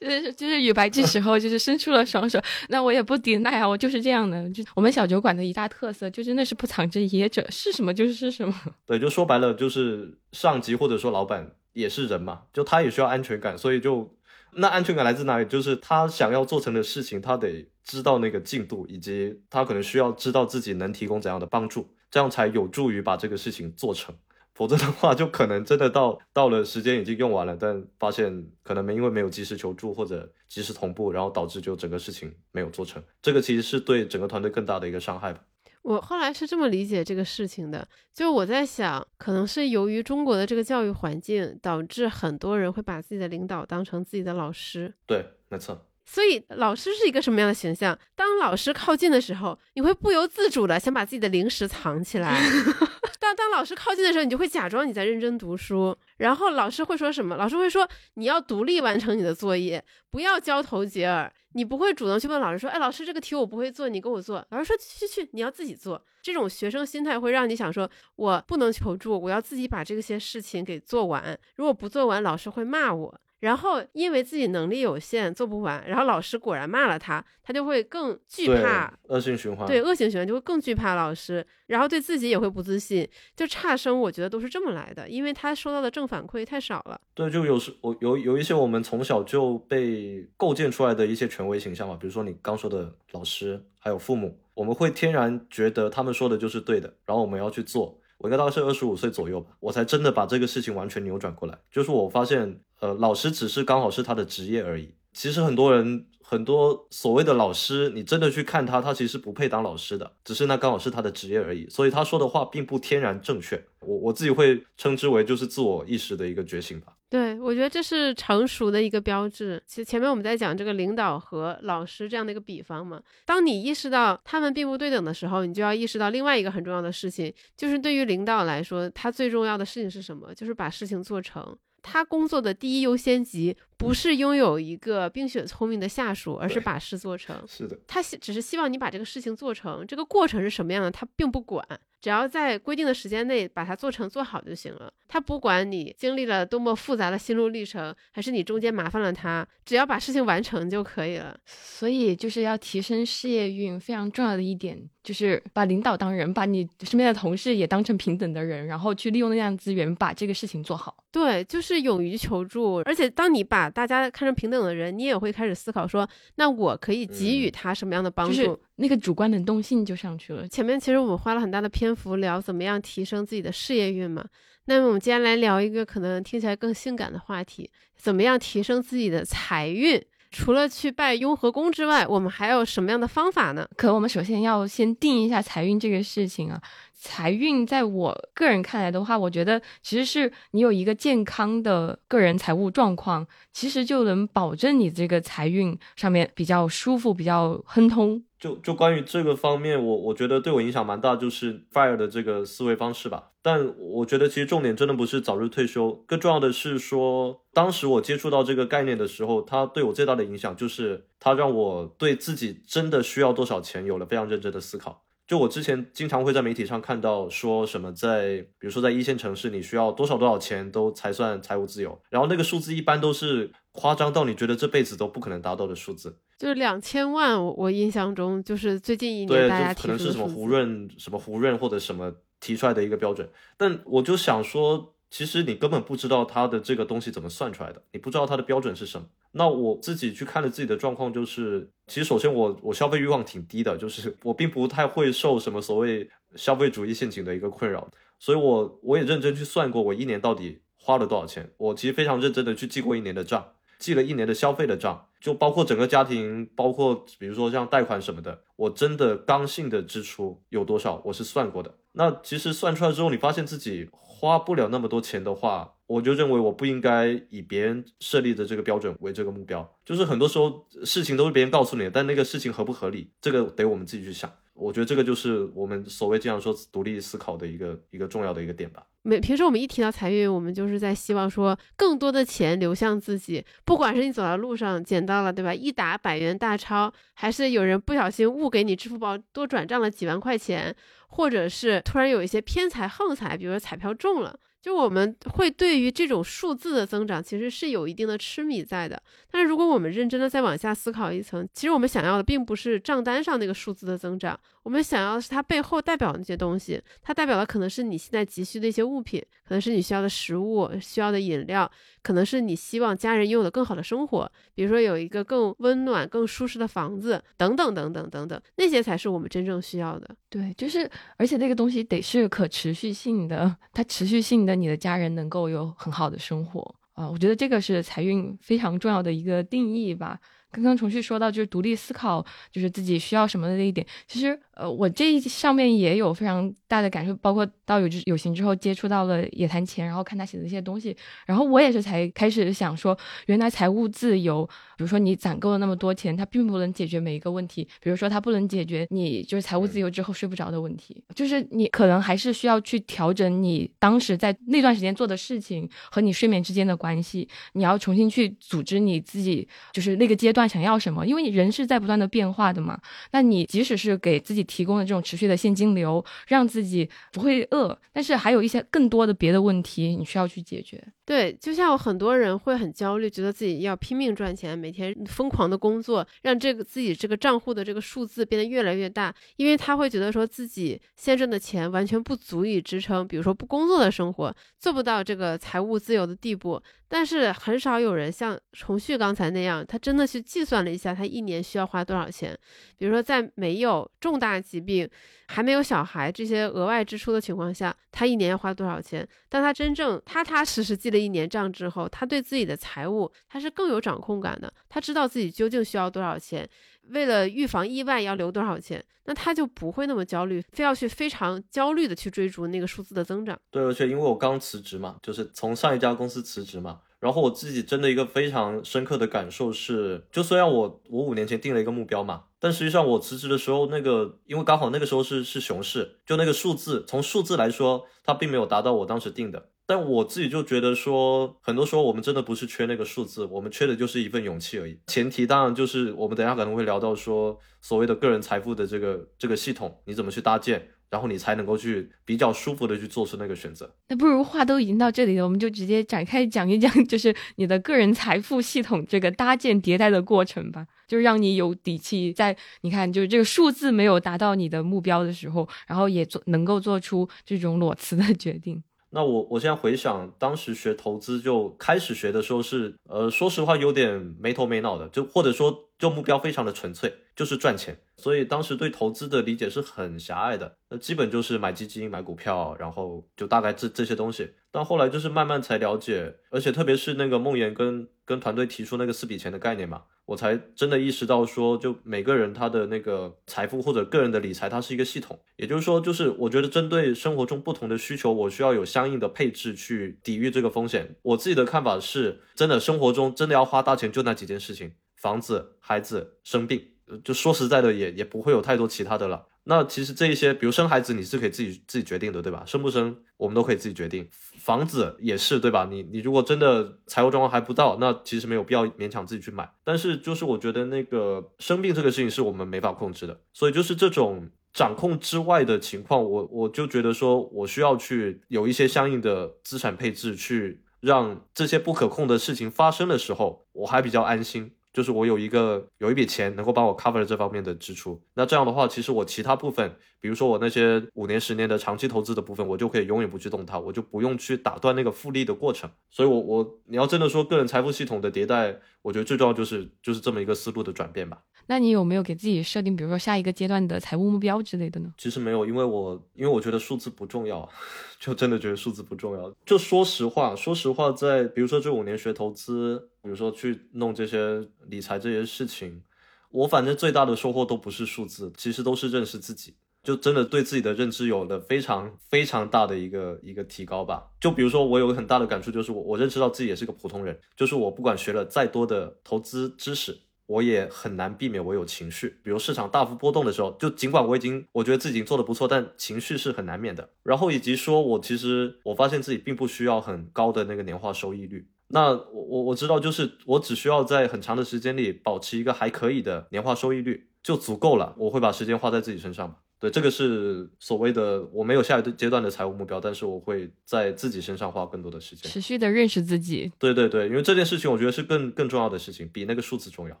[0.00, 8.54] 就是就是雨白这时候就是伸出了双手，那我也不抵赖啊，我就是这样的，就我们小酒馆的一大特色，就真的是不藏着掖着，是什么就是什么。
[8.86, 14.14] 对，就说白了，就是上级或者说老板也是人嘛，就他也需要安全感，所以就
[14.52, 15.44] 那安全感来自哪里？
[15.46, 24.14] 就是他想要做成的事情，他得知道那个进度，以及他可能需要知道自己能提供怎样的帮助，这样才有助于把这个事情做成。
[24.58, 33.00] 否则的话，就可能真的到到了时间已经用完了，但发现可能没因为没有及时求助或者及时同步，然后导致就整个事情没有做成。
[33.22, 35.40] 这个其实是对整个团队更大的一个伤害吧。
[35.82, 44.92] 我后来是这么理解这个事情的，就我在想，可能是由于中国的这个教育环境，导致很多人会把自己的领导当成自己的老师。
[45.06, 45.86] 对，没错。
[46.04, 47.96] 所以老师是一个什么样的形象？
[48.16, 52.42] 当老师靠近的时候，你会不由自主的想把自己的零食藏起来。
[53.18, 55.96] 当当老师靠近的时候，你就会假装你在认真读书。
[56.18, 57.36] 然后老师会说什么？
[57.36, 61.32] 老师会说你要独立完成你的作业，不要交头接耳。
[61.54, 64.44] 你不会主动去问老师说，哎，老师这个题我不会做，你给我做。
[64.50, 66.00] 老师说去去去，你要自己做。
[66.22, 71.36] 这种学生心态会让你想说，我不能求助，我要自己把这些事情给做完。
[71.56, 73.20] 如果不做完，老师会骂我。
[73.40, 79.66] 然后因为自己能力有限做不完，然后老师果然骂了他，他就会更惧怕，恶性循环。
[79.66, 84.00] 对，恶性循环就会更惧怕老师，然后对自己也会不自信，就差生。
[84.00, 87.00] 我觉得都是这么来的，因为他收到的正反馈太少了。
[87.14, 98.00] 对，就有时我有有一些我们从小就被构建出来的一些权威形象嘛，比如说你刚说的老师，还有父母，我们会天然觉得他们说的就是对的，然后我们要去做。
[98.18, 101.56] 我应该大概是二十五岁左右吧，我才真的把这个事情完全扭转过来。
[101.70, 104.94] 就是我发现，呃，老师只是刚好是他的职业而已。
[105.12, 111.68] 其实很多人，很多所谓的老师，你真的去看他，他其实不配当老师的，只是那刚好是他的职业而已。
[111.68, 113.60] 所以他说的话并不天然正确。
[113.80, 116.92] 我我自己会称之为就是自我意识的一个觉醒吧。
[117.10, 119.60] 对，我觉得这是成熟的一个标志。
[119.66, 130.34] 其实前面我们在讲这个领导和老师这样的一个比方嘛，当你意识到他们并不对等的时候，你就要意识到另外一个很重要的事情，就是对于领导来说，他最重要的事情是什么？
[130.34, 131.56] 就是把事情做成。
[131.82, 137.42] 他工作的第一优先级不是拥有一个冰雪聪明的下属，而是把事做成。
[137.46, 141.66] 是的，他希只是希望你把这个事情做成，这个过程是什么样的，他并不管。
[142.00, 144.92] 只要在规定的时间内把它做成做好就行了。
[145.08, 151.34] 他不管你经历了多么复杂的心路历程，还是你中间麻烦了他，只要把事情完成就可以了。
[151.46, 160.94] 所以就是要提升事业运，非常重要的一点就是把领导当人，把你身边的同事也当成平等的人，然后去利用那样资源把这个事情做好。
[161.10, 162.82] 对，就是勇于求助。
[162.84, 168.60] 而且当你把大家看成平等的人，你也会开始思考说，那我可以给予他什么样的帮助？
[168.80, 170.46] 那个主观能动性就上去了。
[170.48, 174.24] 前面其实我们花了很大的篇幅聊怎么样提升自己的事业运嘛。
[174.66, 180.04] 那么我们接下来聊一个可能听起来更性感的话题：怎么样提升自己的财运？
[180.30, 183.66] 除了去拜雍和宫之外，我们还有什么样的方法呢？
[183.76, 186.60] 可我们首先要先定一下财运这个事情啊。
[186.94, 198.22] 财运在我个人看来的话，我觉得其实是你有一个健康的个人财务状况，其实就能保证你这个财运上面比较舒服、比较亨通。
[198.38, 203.30] 就就关于这个方面，我我觉得对我影响蛮大，就是 Fire 的这个思维方式吧。
[203.42, 215.04] 但我觉得其实重点真的不是早日退休，更重要的是说，当时我接触到这个概念的时候，它对我最大的影响就是它让我对自己真的需要多少钱有了非常认真的思考。
[215.28, 226.16] 就我之前经常会在媒体上看到说什么，在比如说在一线城市，你需要多少多少钱都才算财务自由，然后那个数字一般都是夸张到你觉得这辈子都不可能达到的数字。
[226.38, 232.10] 就是两千万，我我印象中就是最近一年对，大家就可能是什么胡润什么胡润或者什么
[232.40, 239.06] 提出来的一个标准，但我就想说，其实你根本不知道它的这个东西怎么算出来的，你不知道它的标准是什么。
[239.32, 253.52] 那我自己去看了自己的状况，就是其实首先我我消费欲望挺低的，就是我并不太会受什么所谓消费主义陷阱的一个困扰，所以我我也认真去算过我一年到底花了多少钱，我其实非常认真的去记过一年的账。
[253.78, 261.72] 记了一年的消费的账，就包括整个家庭，包括比如说像贷款什么的，我真的刚性的支出有多少，我是算过的。
[261.92, 263.88] 那其实算出来之后，你发现自己
[264.20, 269.76] 花不了那么多钱的话，我就认为我不应该以别人设立的这个标准为这个目标。
[269.84, 274.28] 就是很多时候事情都是别人告诉你，但那个事情合不合理，这个得我们自己去想。
[274.58, 278.84] 我觉得这个就是我们所谓经常说独立思考的一个一个重要的一个点吧。
[279.02, 285.54] 每平时我们一提到财运，我们就是在希望说更多的钱流向自己，不管是你走在路上捡到了，对吧？
[285.54, 290.74] 一沓百元大钞，还是有人不小心误给你支付宝多转账了几万块钱，
[291.08, 294.38] 或者是突然有一些偏财横财，比如说彩票中了。
[294.68, 299.02] 就我们会对于这种数字的增长，其实是有一定的痴迷在的。
[299.30, 304.38] 但是如果我们认真的再往下思考一层，其实我们想要的并不是账单上那个数字的增长，
[304.68, 306.78] 我们想要的是它背后代表的那些东西。
[307.00, 311.70] 它代表的可能是你现在急需的一些物品，可能是你需要的食物、需要的饮料，
[312.02, 320.14] 可能是你希望家人拥有的更好的生活，比如说有一个更温暖、更舒适的房子，等等等等等等，那些才是我们真正需要的。
[320.28, 330.18] 对，就是而且那个东西得是可持续性的，它持续性的，你的家人能够有很好的生活啊、我觉得这个是财运非常重要的一个定义吧。
[330.50, 340.96] 刚刚重旭说到就是独立思考，就是自己需要什么的那一点，其实呃，我这一上面也有非常大的感受，包括到有之有形之后接触到了野谈钱，然后看他写的一些东西，
[341.26, 344.44] 然后我也是才开始想说，原来财务自由，
[344.76, 362.76] 比如说你攒够了那么多钱，它并不能解决每一个问题，比如说它不能解决你就是财务自由之后睡不着的问题，就是你可能还是需要去调整你当时在那段时间做的事情和你睡眠之间的关系，你要重新去组织你自己，就是那个阶段想要什么，因为你人是在不断的变化的嘛。
[363.12, 370.82] 那你即使是给自己提供的这种持续的现金流，让自己不会饿，但是还有一些更多的别的问题你需要去解决。
[371.04, 386.60] 对，就像很多人会很焦虑，觉得自己要拼命赚钱，每天疯狂的工作，让这个自己这个账户的这个数字变得越来越大，因为他会觉得说自己现挣的钱完全不足以支撑，比如说不工作的生活，做不到这个财务自由的地步。
[386.90, 392.34] 但是很少有人像重旭刚才那样，他真的去计算了一下他一年需要花多少钱，
[392.78, 394.88] 比如说在没有重大疾病。
[395.30, 399.06] 还没有小孩这些额外支出的情况下，他一年要花多少钱？
[399.28, 404.50] 当他真正踏踏实实记了一年账之后，他对自己的财务他是更有掌控感的。
[404.68, 406.48] 他知道自己究竟需要多少钱，
[406.88, 413.38] 为了预防意外要留多少钱，那他就不会那么焦虑，非要去非常焦虑的去追逐那个数字的增长。
[413.50, 429.50] 对，而且因为我刚辞职嘛，就是从上一家公司辞职嘛，然后我自己真的一个非常深刻的感受是，就虽然我我五年前定了一个目标嘛，但实际上我辞职的时候，那个因为刚好那个时候是是熊市，就那个数字从数字来说，它并没有达到我当时定的。
[429.66, 434.78] 但我自己就觉得说，很多时候我们真的不是缺那个数字，我们缺的就是一份勇气而已。
[434.86, 443.70] 前提当然就是我们等下可能会聊到说，所谓的个人财富的这个这个系统，你怎么去搭建，然后你才能够去比较舒服的去做出那个选择。
[443.88, 458.60] 那不如话都已经到这里了，我们就直接展开讲一讲，就是你的个人财富系统这个搭建迭代的过程吧，就是让你有底气，在你看就是这个数字没有达到你的目标的时候，然后也做能够做出这种裸辞的决定。
[458.90, 467.78] 那我我现在回想，当时学投资就开始学的时候是，呃，说实话有点没头没脑的，就或者说就目标非常的纯粹，就是赚钱。
[467.96, 474.30] 所以当时对投资的理解是很狭隘的，那基本就是买基金、买股票，然后就大概这这些东西。
[474.50, 485.18] 但后来就是慢慢才了解，而且特别是那个梦妍跟跟团队提出那个四笔钱的概念嘛，我才真的意识到说，就每个人他的那个财富或者个人的理财，它是一个系统。
[485.36, 490.96] 也就是说，就是我觉得针对生活中不同的需求，我需要有相应的配置去抵御这个风险。
[491.02, 496.62] 我自己的看法是，真的生活中真的要花大钱就那几件事情：房子、孩子、生病。
[497.04, 499.26] 就说实在的，也也不会有太多其他的了。
[499.44, 502.42] 那其实这一些，比如生孩子，你是可以自己自己决定的，对吧？
[502.46, 504.08] 生不生，我们都可以自己决定。
[504.38, 505.66] 房子也是，对吧？
[505.70, 509.50] 你你如果真的财务状况还不到，那其实没有必要勉强自己去买。
[509.64, 524.52] 但是就是我觉得那个生病这个事情是我们没法控制的，所以就是这种掌控之外的情况，我我就觉得说我需要去有一些相应的资产配置，去让这些不可控的事情发生的时候，我还比较安心。
[524.78, 528.00] 就是我有一个有一笔钱能够帮我 cover 这方面的支出。
[528.14, 535.68] 那这样的话，其实我其他部分，比如说我那些五年、十年的长期投资的部分，我就可以永远不去动它，我就不用去打断那个复利的过程。
[535.90, 541.18] 所以，我我你要真的说个人财富系统的迭代，我觉得最重要就是就是这么一个思路的转变吧。
[541.50, 544.92] 那你有没有给自己设定，比如说下一个阶段的财务目标之类的呢？
[544.98, 547.48] 其实没有，因为我因为我觉得数字不重要，
[547.98, 549.34] 就真的觉得数字不重要。
[549.46, 555.82] 就说实话，说实话，在比如说这五年学投资，比如说去弄这些理财这些事情，
[556.30, 564.06] 我反正最大的收获都不是数字，其实都是认识自己，就真的对自己的认知有了非常非常大的一个一个提高吧。
[564.20, 569.98] 就比如说我有个很大的感触，就是我我认识到自己也是个普通人，就是我不管学了再多的投资知识。
[570.28, 576.90] 我也很难避免我有情绪，比如市场大幅波动的时候，就尽管我已经我觉得自己已经做的不错，但情绪是很难免的。
[577.02, 596.52] 然后以及说我其实我发现自己并不需要很高的那个年化收益率，那我我我知道就是我只需要在很长的时间里保持一个还可以的年化收益率就足够了，我会把时间花在自己身上对，这个是所谓的我没有下一个阶段的财务目标，但是我会在自己身上花更多的时间，持续的认识自己。
[596.58, 600.00] 对对对，因为这件事情我觉得是更更重要的事情，比那个数字重要。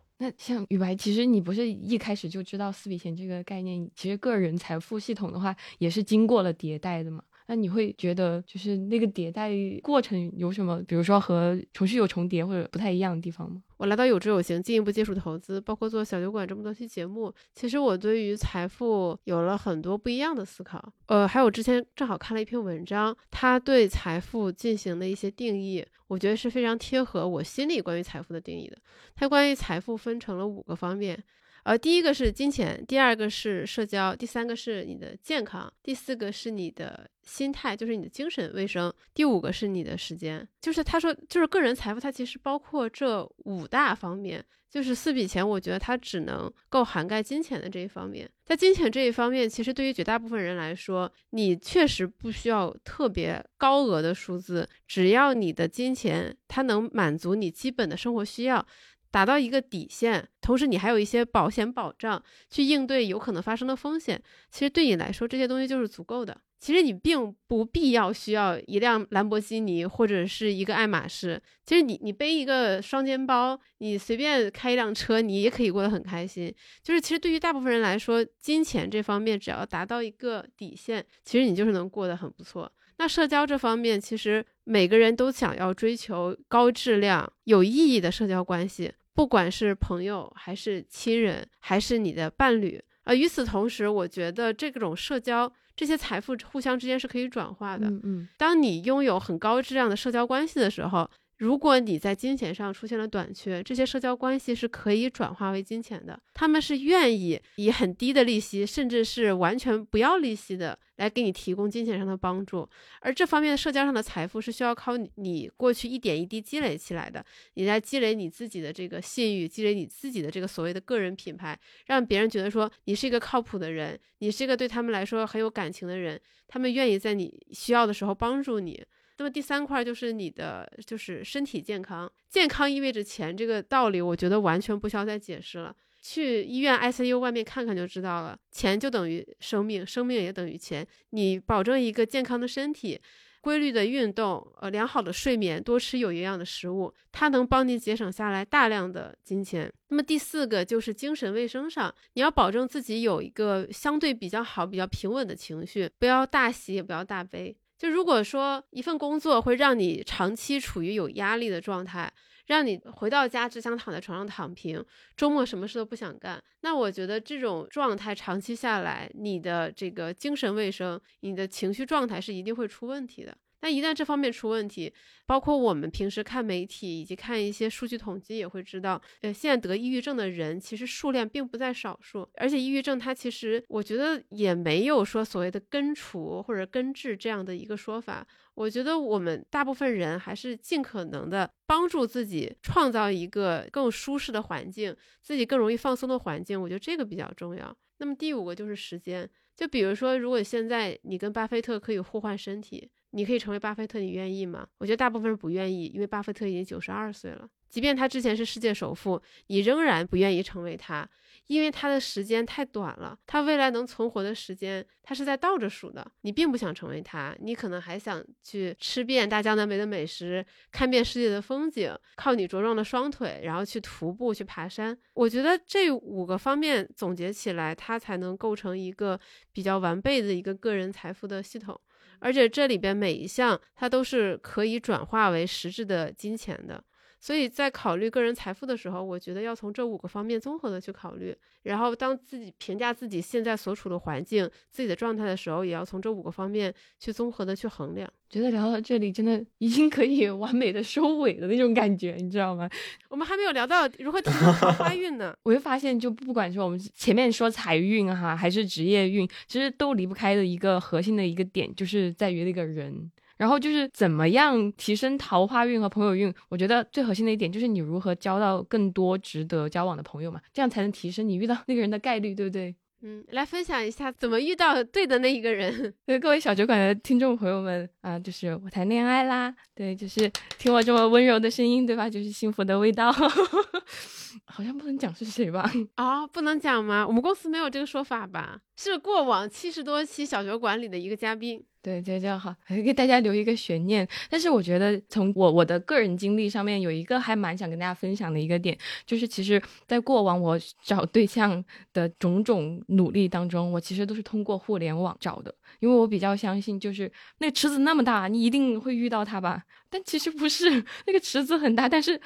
[0.18, 7.22] 那像宇白，其实你不是一开始就知道四笔钱这个概念，其实个人财富系统的话也是经过了迭代的嘛。
[7.50, 9.50] 那你会觉得就是那个迭代
[9.82, 13.62] 过程有什么，比如说和程序有重叠或者不太一样的地方吗？
[13.78, 20.92] 我来到有知有行，进一步接触投资，包括做小酒馆这么多期节目，其实我对于财富有了很多不一样的思考。
[21.06, 28.76] 呃，还有之前正好看了一篇文章，他对财富进行的一些定义，我觉得是非常贴合我心里关于财富的定义的。
[29.16, 31.24] 他关于财富分成了五个方面。
[31.64, 40.46] 呃，第一个是金钱，第二个是社交，第三个是你的健康，第四个是你的心态，就是你的精神卫生，第五个是你的时间。
[40.60, 44.44] 就是他说，就是个人财富，它其实包括这五大方面。
[44.70, 48.30] 就是四笔钱，我觉得它只能够涵盖金钱的这一方面。
[48.44, 58.66] 在金钱这一方面，其实对于绝大部分人来说，你确实不需要特别高额的数字，只要你的金钱它能满足你基本的生活需要。
[59.10, 64.22] 达到一个底线，同时你还有一些保险保障去应对有可能发生的风险。
[64.50, 66.40] 其实对你来说，这些东西就是足够的。
[66.60, 71.40] 其实你并不必要需要一辆兰博基尼或者是一个爱马仕。
[71.64, 76.52] 其实你你背一个双肩包，你随便开一辆车，你也可以过得很开心。
[76.82, 82.70] 就是其实对于大部分人来说，金钱这方面只要达到一个底线，其实你就是能过得很不错。
[82.96, 92.80] 那社交这方面，其实每个人都想要追求高质量、有意义的社交关系，不管是朋友还是亲人，还是你的伴侣。
[93.02, 97.88] 呃，与此同时，我觉得这种社交、这些财富互相之间是可以转化的。
[97.88, 101.10] 嗯嗯，当你拥有很高质量的社交关系的时候。
[101.38, 106.20] 如果你在金钱上出现了短缺，这些社交关系是可以转化为金钱的。
[106.34, 112.68] 他们是愿意以很低的利息，甚至是完全不要利息的，来给你提供金钱上的帮助。
[113.00, 117.24] 而这方面的社交上的财富是需要靠你过去一点一滴积累起来的。
[117.54, 128.84] 你在积累你自己的这个信誉，积累你自己的这个所谓的个人品牌，让别人觉得说你是一个靠谱的人，你是一个对他们来说很有感情的人，他们愿意在你需要的时候帮助你。
[129.18, 135.74] 那么第三块就是你的，就是身体健康，健康意味着钱，这个道理我觉得完全不需要再解释了。
[136.00, 140.86] 去医院 ICU 外面看看就知道了，钱就等于生命，生命也等于钱。
[141.10, 143.00] 你保证一个健康的身体，
[143.40, 149.70] 规律的运动，呃，良好的睡眠，多吃有营养的食物，它能帮你节省下来大量的金钱。
[149.88, 157.56] 那么第四个就是精神卫生上，你要保证自己有一个相对比较好、比较平稳的情绪，不要大喜也不要大悲。
[157.78, 162.12] 就如果说一份工作会让你长期处于有压力的状态，
[162.46, 164.84] 让你回到家只想躺在床上躺平，
[165.16, 173.36] 周末什么事都不想干，那我觉得这种状态长期下来，你的这个精神卫生、你的情绪状态是一定会出问题的。
[173.60, 174.92] 那一旦这方面出问题，
[175.26, 188.24] 包括我们平时看媒体以及看一些数据统计，也会知道，呃，现在得抑郁症的人其实数量并不在少数，而且抑郁症它其实我觉得也没有说所谓的根除或者根治这样的一个说法。
[188.54, 197.76] 我觉得我们大部分人还是尽可能的帮助自己创造一个更舒适的环境，自己更容易放松的环境，我觉得这个比较重要。
[197.98, 202.88] 那么第五个就是时间，就比如说，如果现在你跟巴菲特可以互换身体。
[203.10, 204.66] 你可以成为巴菲特，你愿意吗？
[204.78, 207.48] 我觉得大部分人不愿意，因为巴菲特已经九十二岁了。
[207.68, 211.06] 即便他之前是世界首富，你仍然不愿意成为他，
[211.48, 216.10] 因为他的时间太短了，他未来能存活的时间，他是在倒着数的。
[216.22, 224.96] 你并不想成为他，你可能还想去吃遍大江南北的美食，看遍世界的风景，靠你茁壮的双腿，然后去徒步去爬山。
[225.12, 229.20] 我觉得这五个方面总结起来，它才能构成一个
[229.52, 231.78] 比较完备的一个个人财富的系统。
[232.20, 236.82] 而且这里边每一项，它都是可以转化为实质的金钱的。
[237.20, 241.36] 所以在考虑个人财富的时候，我觉得要从这五个方面综合的去考虑。
[241.64, 248.08] 然后当自己评价自己现在所处的环境、自己的状态的时候，也要从这五个方面去综合的去衡量。
[248.30, 252.68] 觉得聊到这里，真的已经可以完美的收尾的那种感觉，你知道吗？
[253.08, 255.34] 我们还没有聊到如何提升桃花运呢。
[255.42, 263.10] 我就发现，就不管是我们前面说财运哈，还是职业运，其实都离不开的一个核心的一个点，就是在于那个人。
[263.38, 266.32] 然后就是怎么样提升桃花运和朋友运？
[266.50, 272.76] 我觉得最核心的一点就是你如何交到更多值得交往的朋友嘛，这样才能提升你遇到那个人的概率，对不对？
[273.00, 275.94] 嗯，来分享一下怎么遇到对的那一个人。
[276.04, 280.28] 对各位小酒馆的听众朋友们啊，就是我谈恋爱啦，对，就是
[280.58, 282.10] 听我这么温柔的声音，对吧？
[282.10, 283.12] 就是幸福的味道。
[284.46, 285.70] 好像不能讲是谁吧？
[285.94, 287.06] 啊，不能讲吗？
[287.06, 288.58] 我们公司没有这个说法吧？
[288.80, 291.60] 是过往七十多期小酒馆里的一个嘉宾。
[291.82, 292.54] 对，这样好，
[292.84, 294.06] 给大家留一个悬念。
[294.30, 309.64] 但是我觉得，从我我的个人经历上面，有一个还蛮想跟大家分享的一个点，就是其实，在过往我找对象的种种努力当中，我其实都是通过互联网找的，因为我比较相信，就是那池子那么大，你一定会遇到他吧？
[309.90, 310.70] 但其实不是，
[311.06, 312.20] 那个池子很大，但是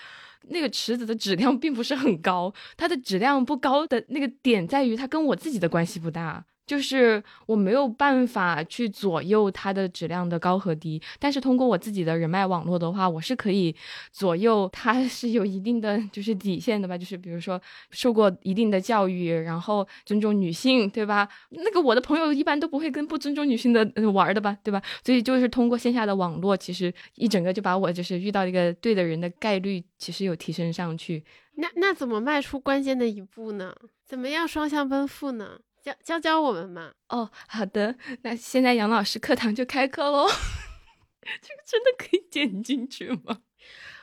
[0.49, 6.45] 那个池子的质量并不是很高，它的质量不高的那个点在于，它跟我自己的关系不大。
[6.67, 13.75] 就是我没有办法去左右它的质量的高和低，但是通过我自己的人脉网络的话，我是可以
[14.11, 16.97] 左右它是有一定的就是底线的吧。
[16.97, 17.61] 就是比如说
[17.91, 21.29] 受过一定的教育，然后尊重女性，对吧？
[21.51, 24.81] 那个我的朋友一般都不会跟不尊重女性的玩的吧，对吧？
[25.05, 31.25] 所以就是通过线下的网络，其实一整个就把我就是遇到一个对的人的概率其实有提升上去。
[31.57, 33.75] 那那怎么迈出关键的一步呢？
[34.07, 35.59] 怎么样双向奔赴呢？
[35.83, 36.93] 教教教我们嘛！
[37.09, 40.29] 哦，好的，那现在杨老师课堂就开课喽。
[41.43, 43.41] 这个真的可以剪进去吗？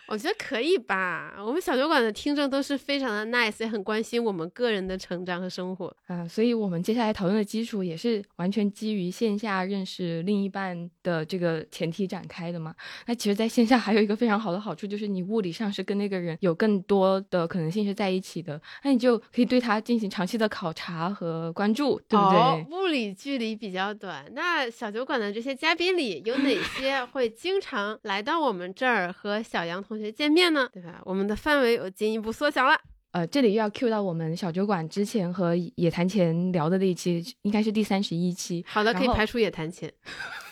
[0.10, 1.36] 我觉得可以吧。
[1.38, 6.28] 我们小酒馆的听众都是非常的 nice，也很关心我们个人的成长和生活啊。
[6.28, 12.74] 所以，我们接下来讨论的基础也是完全基于线下认识另一半的这个前提展开的嘛。
[13.06, 22.66] 那其实，在线下还有一个非常好的好处，就是你物理上是跟那个人有更多的可能性是在一起的，那你就可以对他进行长期的考察和关注，对不对？
[22.76, 24.26] 物理距离比较短。
[24.34, 29.99] 那小酒馆的这些嘉宾里，有哪些会经常来到我们这儿和小杨同？
[30.00, 31.02] 学见面呢，对吧？
[31.06, 32.80] 我们的范围有进一步缩小了。
[33.12, 38.64] 呃，这里又要 cue 到我们小酒馆之前和野谈前聊的那一期，应该是第三十一期。
[38.68, 39.92] 好的，可以排除野谈前。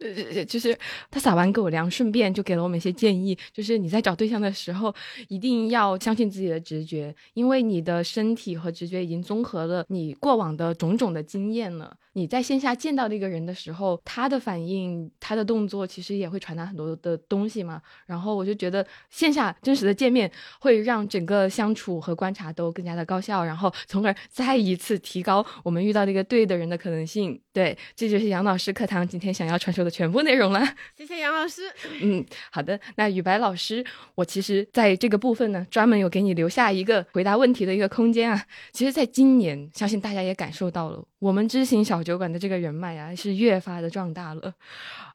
[0.00, 0.74] 呃，就是
[1.10, 4.94] 他撒完狗粮，顺便就给了我们一些建议，就是你在找对象的时候，
[5.28, 11.94] 一定要相信自己的直觉，因为你的身体和直觉已经综合了你过往的种种的经验了。
[12.12, 17.80] 你在线下见到那个人的时候，他的反应、他的动作，其实也会传达很多的东西嘛。
[18.06, 20.30] 然后我就觉得线下真实的见面
[20.60, 27.40] 会让整个相处和观察都更加的高效，然后从而再一次提高我们遇到那个对的人的可能性。
[27.52, 30.60] 对，这就是杨老师课堂今天想要传授的全部内容了。
[30.96, 31.62] 谢谢杨老师。
[32.00, 32.78] 嗯，好的。
[32.96, 33.84] 那雨白老师，
[34.14, 38.44] 我其实在这个部分呢，专门有给你留下一个回答问题的一个空间啊。
[38.72, 41.04] 其实，在今年，相信大家也感受到了。
[41.20, 44.52] 我们知行小酒馆的这个人脉啊，是越发的壮大了。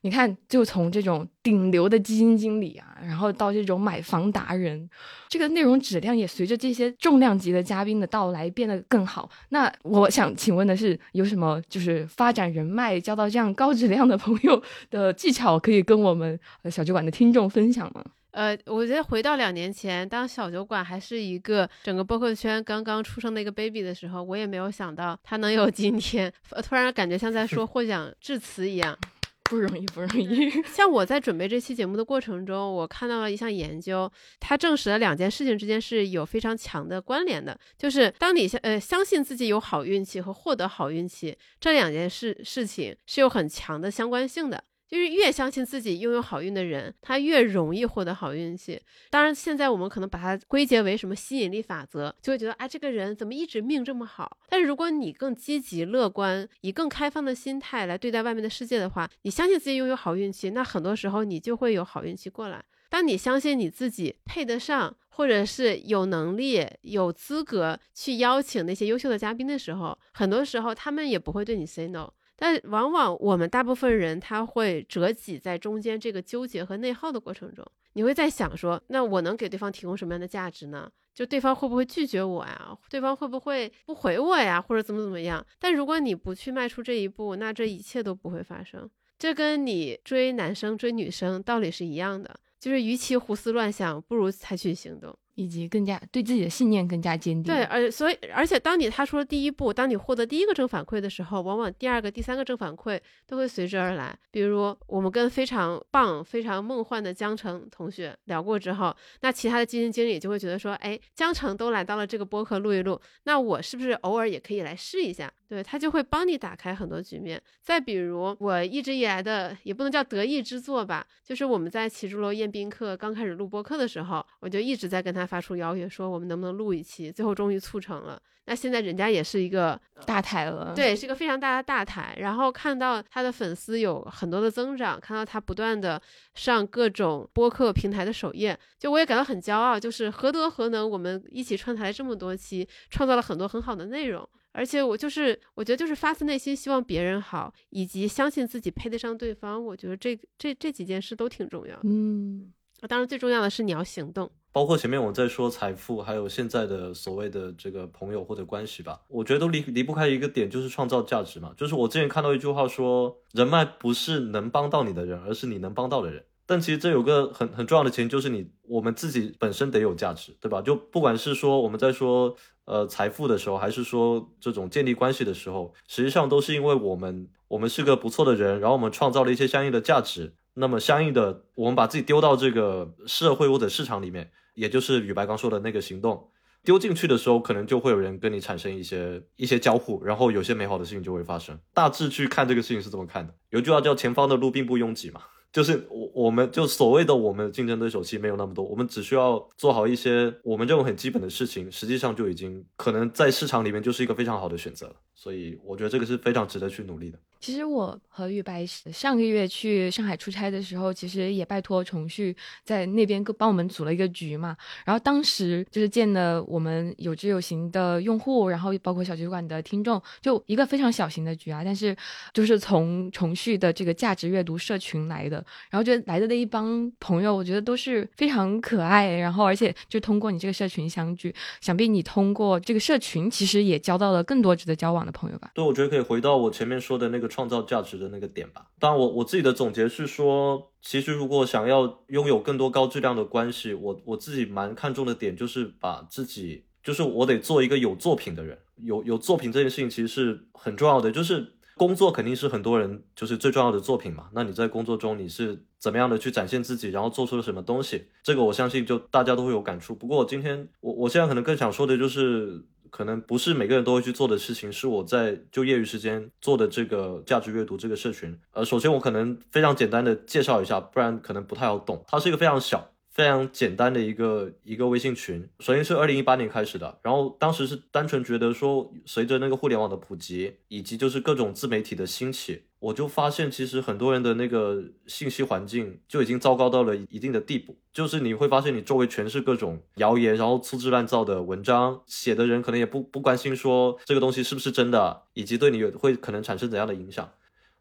[0.01, 4.87] 你看，就从这种顶流的基金经理啊，然后到这种买房达人，
[5.27, 9.27] 这个内容质量也随着这些重量级的嘉宾的到来变得更好。
[9.49, 16.39] 那我想请问的是，有什么就是发展人脉、交到这样高质量的朋友的技巧，可以跟我们
[16.69, 18.05] 小酒馆的听众分享吗？
[18.35, 26.29] 呃，我觉得回到两年前，当小酒馆还是一个整个播客圈刚刚出生的一个 baby 的时候，我也没有想到他能有今天。
[26.61, 28.97] 突然感觉像在说获奖致辞一样，
[29.49, 30.51] 不容易，不容易。
[30.67, 34.11] 像我在准备这期节目的过程中，我看到了一项研究，
[34.41, 44.61] 它证实了两件事情之间是有非常强的关联的，就是当你相呃相信自己有好运气和获得好运气这两件事事情是有很强的相关性的。
[44.87, 48.81] 就是越相信自己拥有好运的人，他越容易获得好运气。
[49.09, 54.37] 当然，现在我们可能把它归结为什么吸引力法则，就会觉得啊，这个人怎么一直命这么好？
[54.49, 62.63] 但是如果你更积极乐观，以更开放的心态来对待外面的世界的话，你相信自己拥有好运气，那很多时候你就会有好运气过来。
[62.87, 72.11] 当你相信你自己配得上，或者是有能力、有资格去邀请那些优秀的嘉宾的时候，很多时候他们也不会对你 say no。
[72.35, 80.91] 但往往我们大部分人他会折戟在中间这个纠结和内耗的过程中，你会在想说，那我能给对方提供什么样的价值呢？
[81.13, 82.77] 就对方会不会拒绝我呀？
[82.89, 84.61] 对方会不会不回我呀？
[84.61, 85.45] 或者怎么怎么样？
[85.59, 88.89] 但如果你不去迈出这一步，那这一切都不会发生。
[89.17, 95.17] 这跟你追男生追女生道理是一样的，就是与其胡思乱想，不如采取行动。
[95.35, 97.53] 以及更加对自己的信念更加坚定。
[97.53, 104.17] 对，而所以而且当你踏出了第一步，当你获得第一个正反馈的时候，往往第二个、第三个正反馈都会随之而来。
[104.31, 115.31] 比如我们跟非常棒、非常梦幻的江城同学聊过之后，那其他的基金经理就会觉得说，哎，江城都来到了这个播客录一录，那我是不是偶尔也可以来试一下？
[115.47, 117.39] 对他就会帮你打开很多局面。
[117.61, 128.21] 再比如我一直以来的也不能叫得意之作吧，就是我们在启珠楼宴宾客刚开始录播客的时候，我就一直在跟他发出邀约，说我们能不能录一期，最后终于促成了。
[128.47, 132.15] 那现在人家也是一个大台了，对，是一个非常大的大台。
[132.19, 135.99] 然后看到他的粉丝有很多的增长，看到他不断的
[136.35, 139.79] 上各种播客平台的首页，就我也感到很骄傲。
[139.79, 144.27] 就是何德何能，我们一起串台这么多期，创造了很多很好的内容。
[144.51, 149.61] 而且我就是，我觉得就是发自内心希望别人好，以及相信自己配得上对方。
[149.61, 151.77] 我觉得这这这几件事都挺重要。
[151.83, 152.53] 嗯，
[152.87, 154.31] 当然最重要的是你要行动。
[154.55, 161.51] 包括前面我在说财富，还有现在的所谓的这个朋友或者关系吧，我觉得都离离不开一个点，就是创造价值嘛。
[161.57, 166.23] 就是我之前看到一句话说，人脉不是能帮到你的人，而是你能帮到的人。
[166.45, 170.61] 但其实这有个很很重要的前提，就是你我们自己本身得有价值，对吧？
[170.61, 172.33] 就不管是说我们在说
[172.63, 184.31] 呃财富的时候，还是说这种建立关系的时候，实际上都是因为我们我们是个不错的人，然后我们创造了一些相应的价值，那么相应的我们把自己丢到这个社会或者市场里面。
[184.55, 186.27] 也就是宇白刚说的那个行动，
[186.63, 191.59] 丢进去的时候，可能就会有人跟你产生一些一些交互，然后有些美好的事情就会发生。
[191.73, 195.21] 大致去看这个事情是怎么看的，有句话叫“前方的路并不拥挤”嘛。
[195.55, 204.95] 就是我，我们就所谓的我们的竞争对手其实没有那么多，我们只需要做好一些我们认为很基本的事情，实际上就已经可能在市场里面就是一个非常好的选择了。
[205.15, 207.17] 所以我觉得这个是非常值得去努力的。
[207.39, 214.57] 其实我和玉白上个月去上海出差的时候，其实也拜托重旭在那边帮我们组了一个局嘛。
[214.83, 221.61] 然后当时就是见了我们有知有行的用户，然后包括小酒馆的听众，就一个非常小型的局啊。
[221.63, 221.95] 但是
[222.33, 225.35] 就是从重旭的这个价值阅读社群来的。
[225.69, 229.11] 然后就来的那一帮朋友，我觉得都是非常可爱。
[229.17, 235.51] 然后而且就通过你这个社群相聚，想必你通过这个社群，其实也交到了更多值得交往的朋友吧？
[235.53, 238.67] 对，我觉得可以回到我前面说的那个创造价值的那个点吧。
[238.79, 248.57] 当然，我我自己的总结是说，其实如果想要拥有更多高质量的关系，我我自己蛮看重的点就是把自己，就是我得做一个有作品的人。
[248.77, 251.53] 有有作品这件事情其实是很重要的，就是。
[251.77, 254.29] 工作肯定是很多人就是最重要的作品嘛。
[254.31, 258.05] 那你在工作中你是怎么样的去展现自己，然后做出了什么东西？
[258.23, 259.93] 这个我相信就大家都会有感触。
[259.93, 262.63] 不过今天我我现在可能更想说的就是，
[262.95, 268.39] 可能不是每个人都会去做的事情，是我在就业余时间做的这个价值阅读这个社群。
[268.53, 272.01] 呃，首先我可能非常简单的介绍一下，不然可能不太好懂。
[272.07, 272.91] 它是一个非常小。
[273.11, 297.27] 非常简单的一个一个微信群，首先是二零一八年开始的，然后当时是单纯觉得说，随着那个互联网的普及，以及就是各种自媒体的兴起，我就发现其实很多人的那个信息环境就已经糟糕到了一定的地步，就是你会发现你周围全是各种谣言，然后粗制滥造的文章，写的人可能也不不关心说这个东西是不是真的，以及对你会可能产生怎样的影响。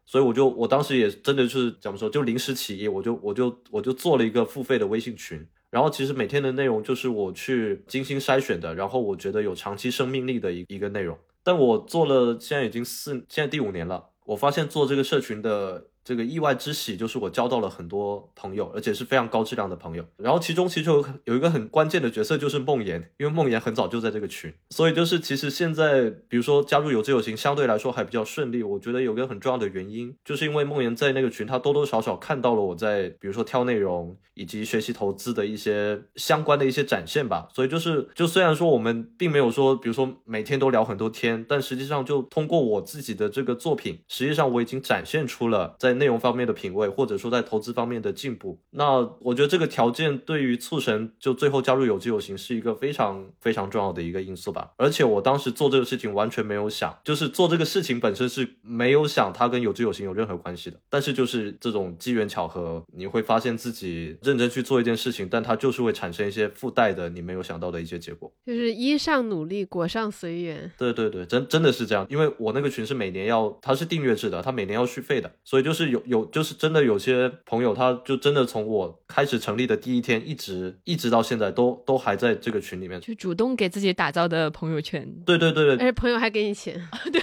[0.07, 11.15] 所以我就我当时也真的是怎么说，就临时起意，我就我就我就做了一个付费的微信群，然后其实每天的内容就是我去精心筛选的，然后我觉得有长期生命力的一一个内容。
[11.43, 15.87] 但我做了现在已经四现在第五年了，我发现做这个社群的。
[16.05, 20.05] 这个意外之喜就是我交到了很多朋友，而且是非常高质量的朋友。
[20.17, 28.61] 然后其中其实有有一个很关键的角色就是梦妍，因为梦妍很早就在这个群，所以就是其实现在比如说加入有志有行相对来说还比较顺利。
[28.61, 37.47] 我觉得有个很重要的原因，就是因为梦妍在那个群，她多多少少看到了我在比如说挑内容以及学习投资的一些相关的一些展现吧。
[37.51, 48.59] 所以就是就虽然说我们并没有说比如说每天都聊很多天，但实际上就通过我自己的这个作品，实际上我已经展现出了在内容方面的品味，或者说在投资方面的进步。
[48.71, 54.71] 那我觉得这个条件对于促成就最后加入有机有形是一个非常非常重要的一个因素吧。
[54.77, 60.79] 而且我当时做这个事情完全没有想，就是做这个事情本身是没有想它跟有机有形有任何关系的。
[60.89, 68.31] 但是就是这种机缘巧合，你会发现自己认真去做一件事情，但它就是会产生一些附带的你没有想到的一些结果。
[68.45, 70.71] 就是衣上努力，果上随缘。
[70.77, 85.07] 对对对，真真的是这样，因为我那个群是每年要，它是订阅制的，它每年要续费的，所以就是有有就是真的有些朋友，他就真的从我开始成立的第一天，一直一直到现在都都还在这个群里面，就主动给自己打造的朋友圈。
[85.25, 86.75] 对对对对，而且朋友还给你钱，
[87.11, 87.21] 对，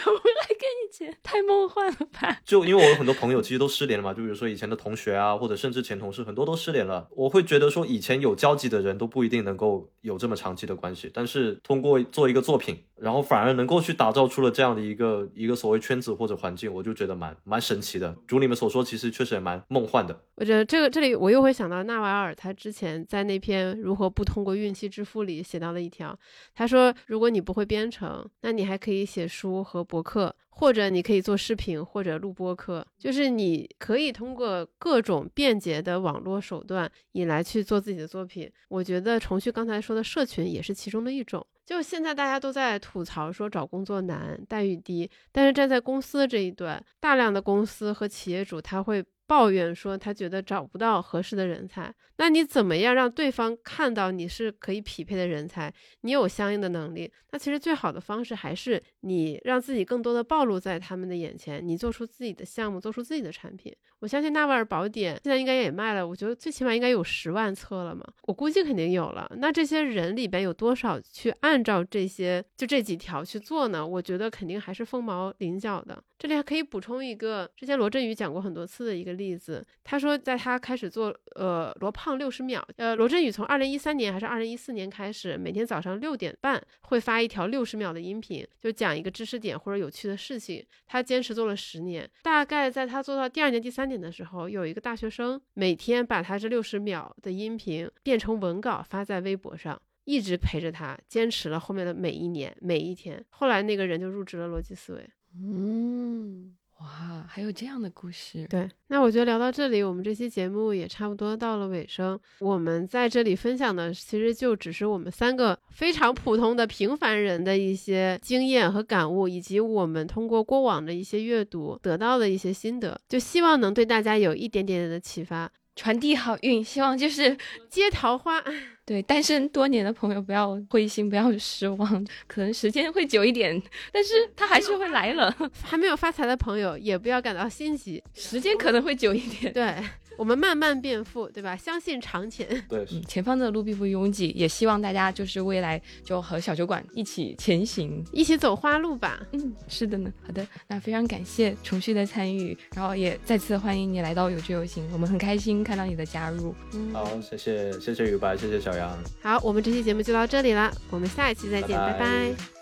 [1.23, 2.41] 太梦幻了吧？
[2.45, 7.09] 就因为我有很多朋友其实都失联了嘛，就比如说以前的同学啊，或者甚至前同事，很多都失联了。
[7.13, 18.15] 我会觉得说，以前有交集的人都不一定能够有这么长期的关系，但是通过做一个作品，然后反而能够去打造出了这样的一个一个所谓圈子或者环境，我就觉得蛮蛮神奇的。
[18.29, 20.19] 如你们所说，其实确实也蛮梦幻的。
[20.37, 26.19] 我觉得这个这里我又会想到纳瓦尔，他之前在那篇如何不通过运气致富里写到了一条，
[26.55, 30.35] 他说，如果你不会编程，那你还可以写书和博客。
[30.55, 38.49] 或者你可以做视频，或者录播课，就是你可以通过各种便捷的网络手段，你来去做自己的作品。
[38.69, 41.45] 我觉得重旭刚才说的社群也是其中的一种。
[41.65, 51.95] 就现在大家都在吐槽说找工作难、待遇低，但是站在公司这一端，大量的公司和企业主他会抱怨说他觉得找不到合适的人才。
[52.17, 55.73] 那你怎么样让对方看到你是可以匹配的人才？
[56.03, 57.11] 你有相应的能力？
[57.31, 63.75] 那其实最好的方式还是你让自己更多的暴露在他们的眼前，你做出自己的项目，做出自己的产品。
[63.99, 69.31] 我相信《纳瓦尔宝典》现在应该也卖了，我觉得最起码应该有十万册了嘛，我估计肯定有了。
[69.39, 73.85] 那这些人里边有多少去按照这些就这几条去做呢？
[73.85, 76.03] 我觉得肯定还是凤毛麟角的。
[76.19, 90.63] 这里还可以补充一个，之前罗振宇讲过很多次的一个例子，他说在他开始做呃罗胖六十秒，呃罗振宇从二零一三年还是二零一四年开始，每天早上六点半会发一条六十秒的音频，就讲一个知识点或者有趣的事情。
[90.87, 93.93] 他坚持做了十年，大概在他做到第二年、第三年。
[94.03, 103.25] 的时候，有一个大学生每天把他这六十秒的音频变成文稿发在微博上，一直陪着他，坚持了后面的每一年、每一天。
[103.29, 105.11] 后来那个人就入职了逻辑思维。
[105.37, 106.57] 嗯。
[106.83, 108.45] 哇，还有这样的故事。
[108.51, 112.19] 对，那我觉得聊到这里，我们这期节目也差不多到了尾声。
[112.41, 125.51] 我们在这里分享的，其实就只是我们三个非常普通的平凡人的一些经验和感悟，以及我们通过过往的一些阅读得到的一些心得，就希望能对大家有一点点的启发。
[125.75, 127.37] 传递好运，希望就是
[127.69, 128.43] 接桃花。
[128.85, 133.63] 对单身多年的朋友不要灰心，不要失望，可能时间会久一点，
[133.93, 135.35] 但是他还是会来了。
[135.63, 139.53] 还没有发财的朋友也不要感到心急，时间可能会久一点。
[139.55, 139.77] 对。
[140.17, 141.57] 我们慢慢变富，对吧？
[141.57, 142.47] 相信长钱。
[142.69, 149.21] 对，嗯前方的路并不拥挤，也希望大家就是未来就和小酒馆一起前行，一起走花路吧。
[149.33, 150.13] 嗯，是的呢。
[150.25, 156.55] 好的，那非常感谢重旭的参与，然后也再次欢迎你来到有趣有行，我们很开心看到你的加入。
[156.75, 158.97] 嗯，好，谢谢谢谢雨白，谢谢小杨。
[159.23, 162.62] 好，我们这期节目就到这里了，我们下一期再见，拜拜。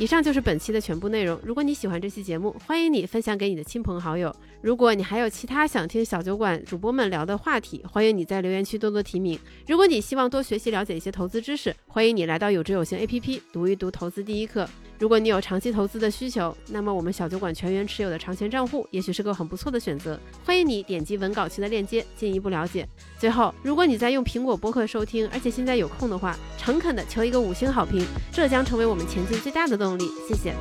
[0.00, 1.38] 以上就是本期的全部内容。
[1.44, 4.34] 如果你喜欢这期节目，欢迎你分享给你的亲朋好友。
[4.62, 9.38] 如果你还有其他想听小酒馆主播们聊的话题，欢迎你在留言区多多提名。
[9.66, 14.66] 如果你希望多学习了解一些投资知识，欢迎你来到有知有行 APP 读一读投资第一课。
[15.00, 20.20] 如果你有长期投资的需求，那么我们小酒馆全员持有的长钱账户也许是个很不错的选择。
[20.44, 22.86] 欢迎你点击文稿区的链接进一步了解。
[23.18, 30.04] 最后，如果你在用苹果播客收听，而且现在有空的话，诚恳的求一个五星好评，这将成为我们前进最大的动力。
[30.28, 30.54] 谢谢。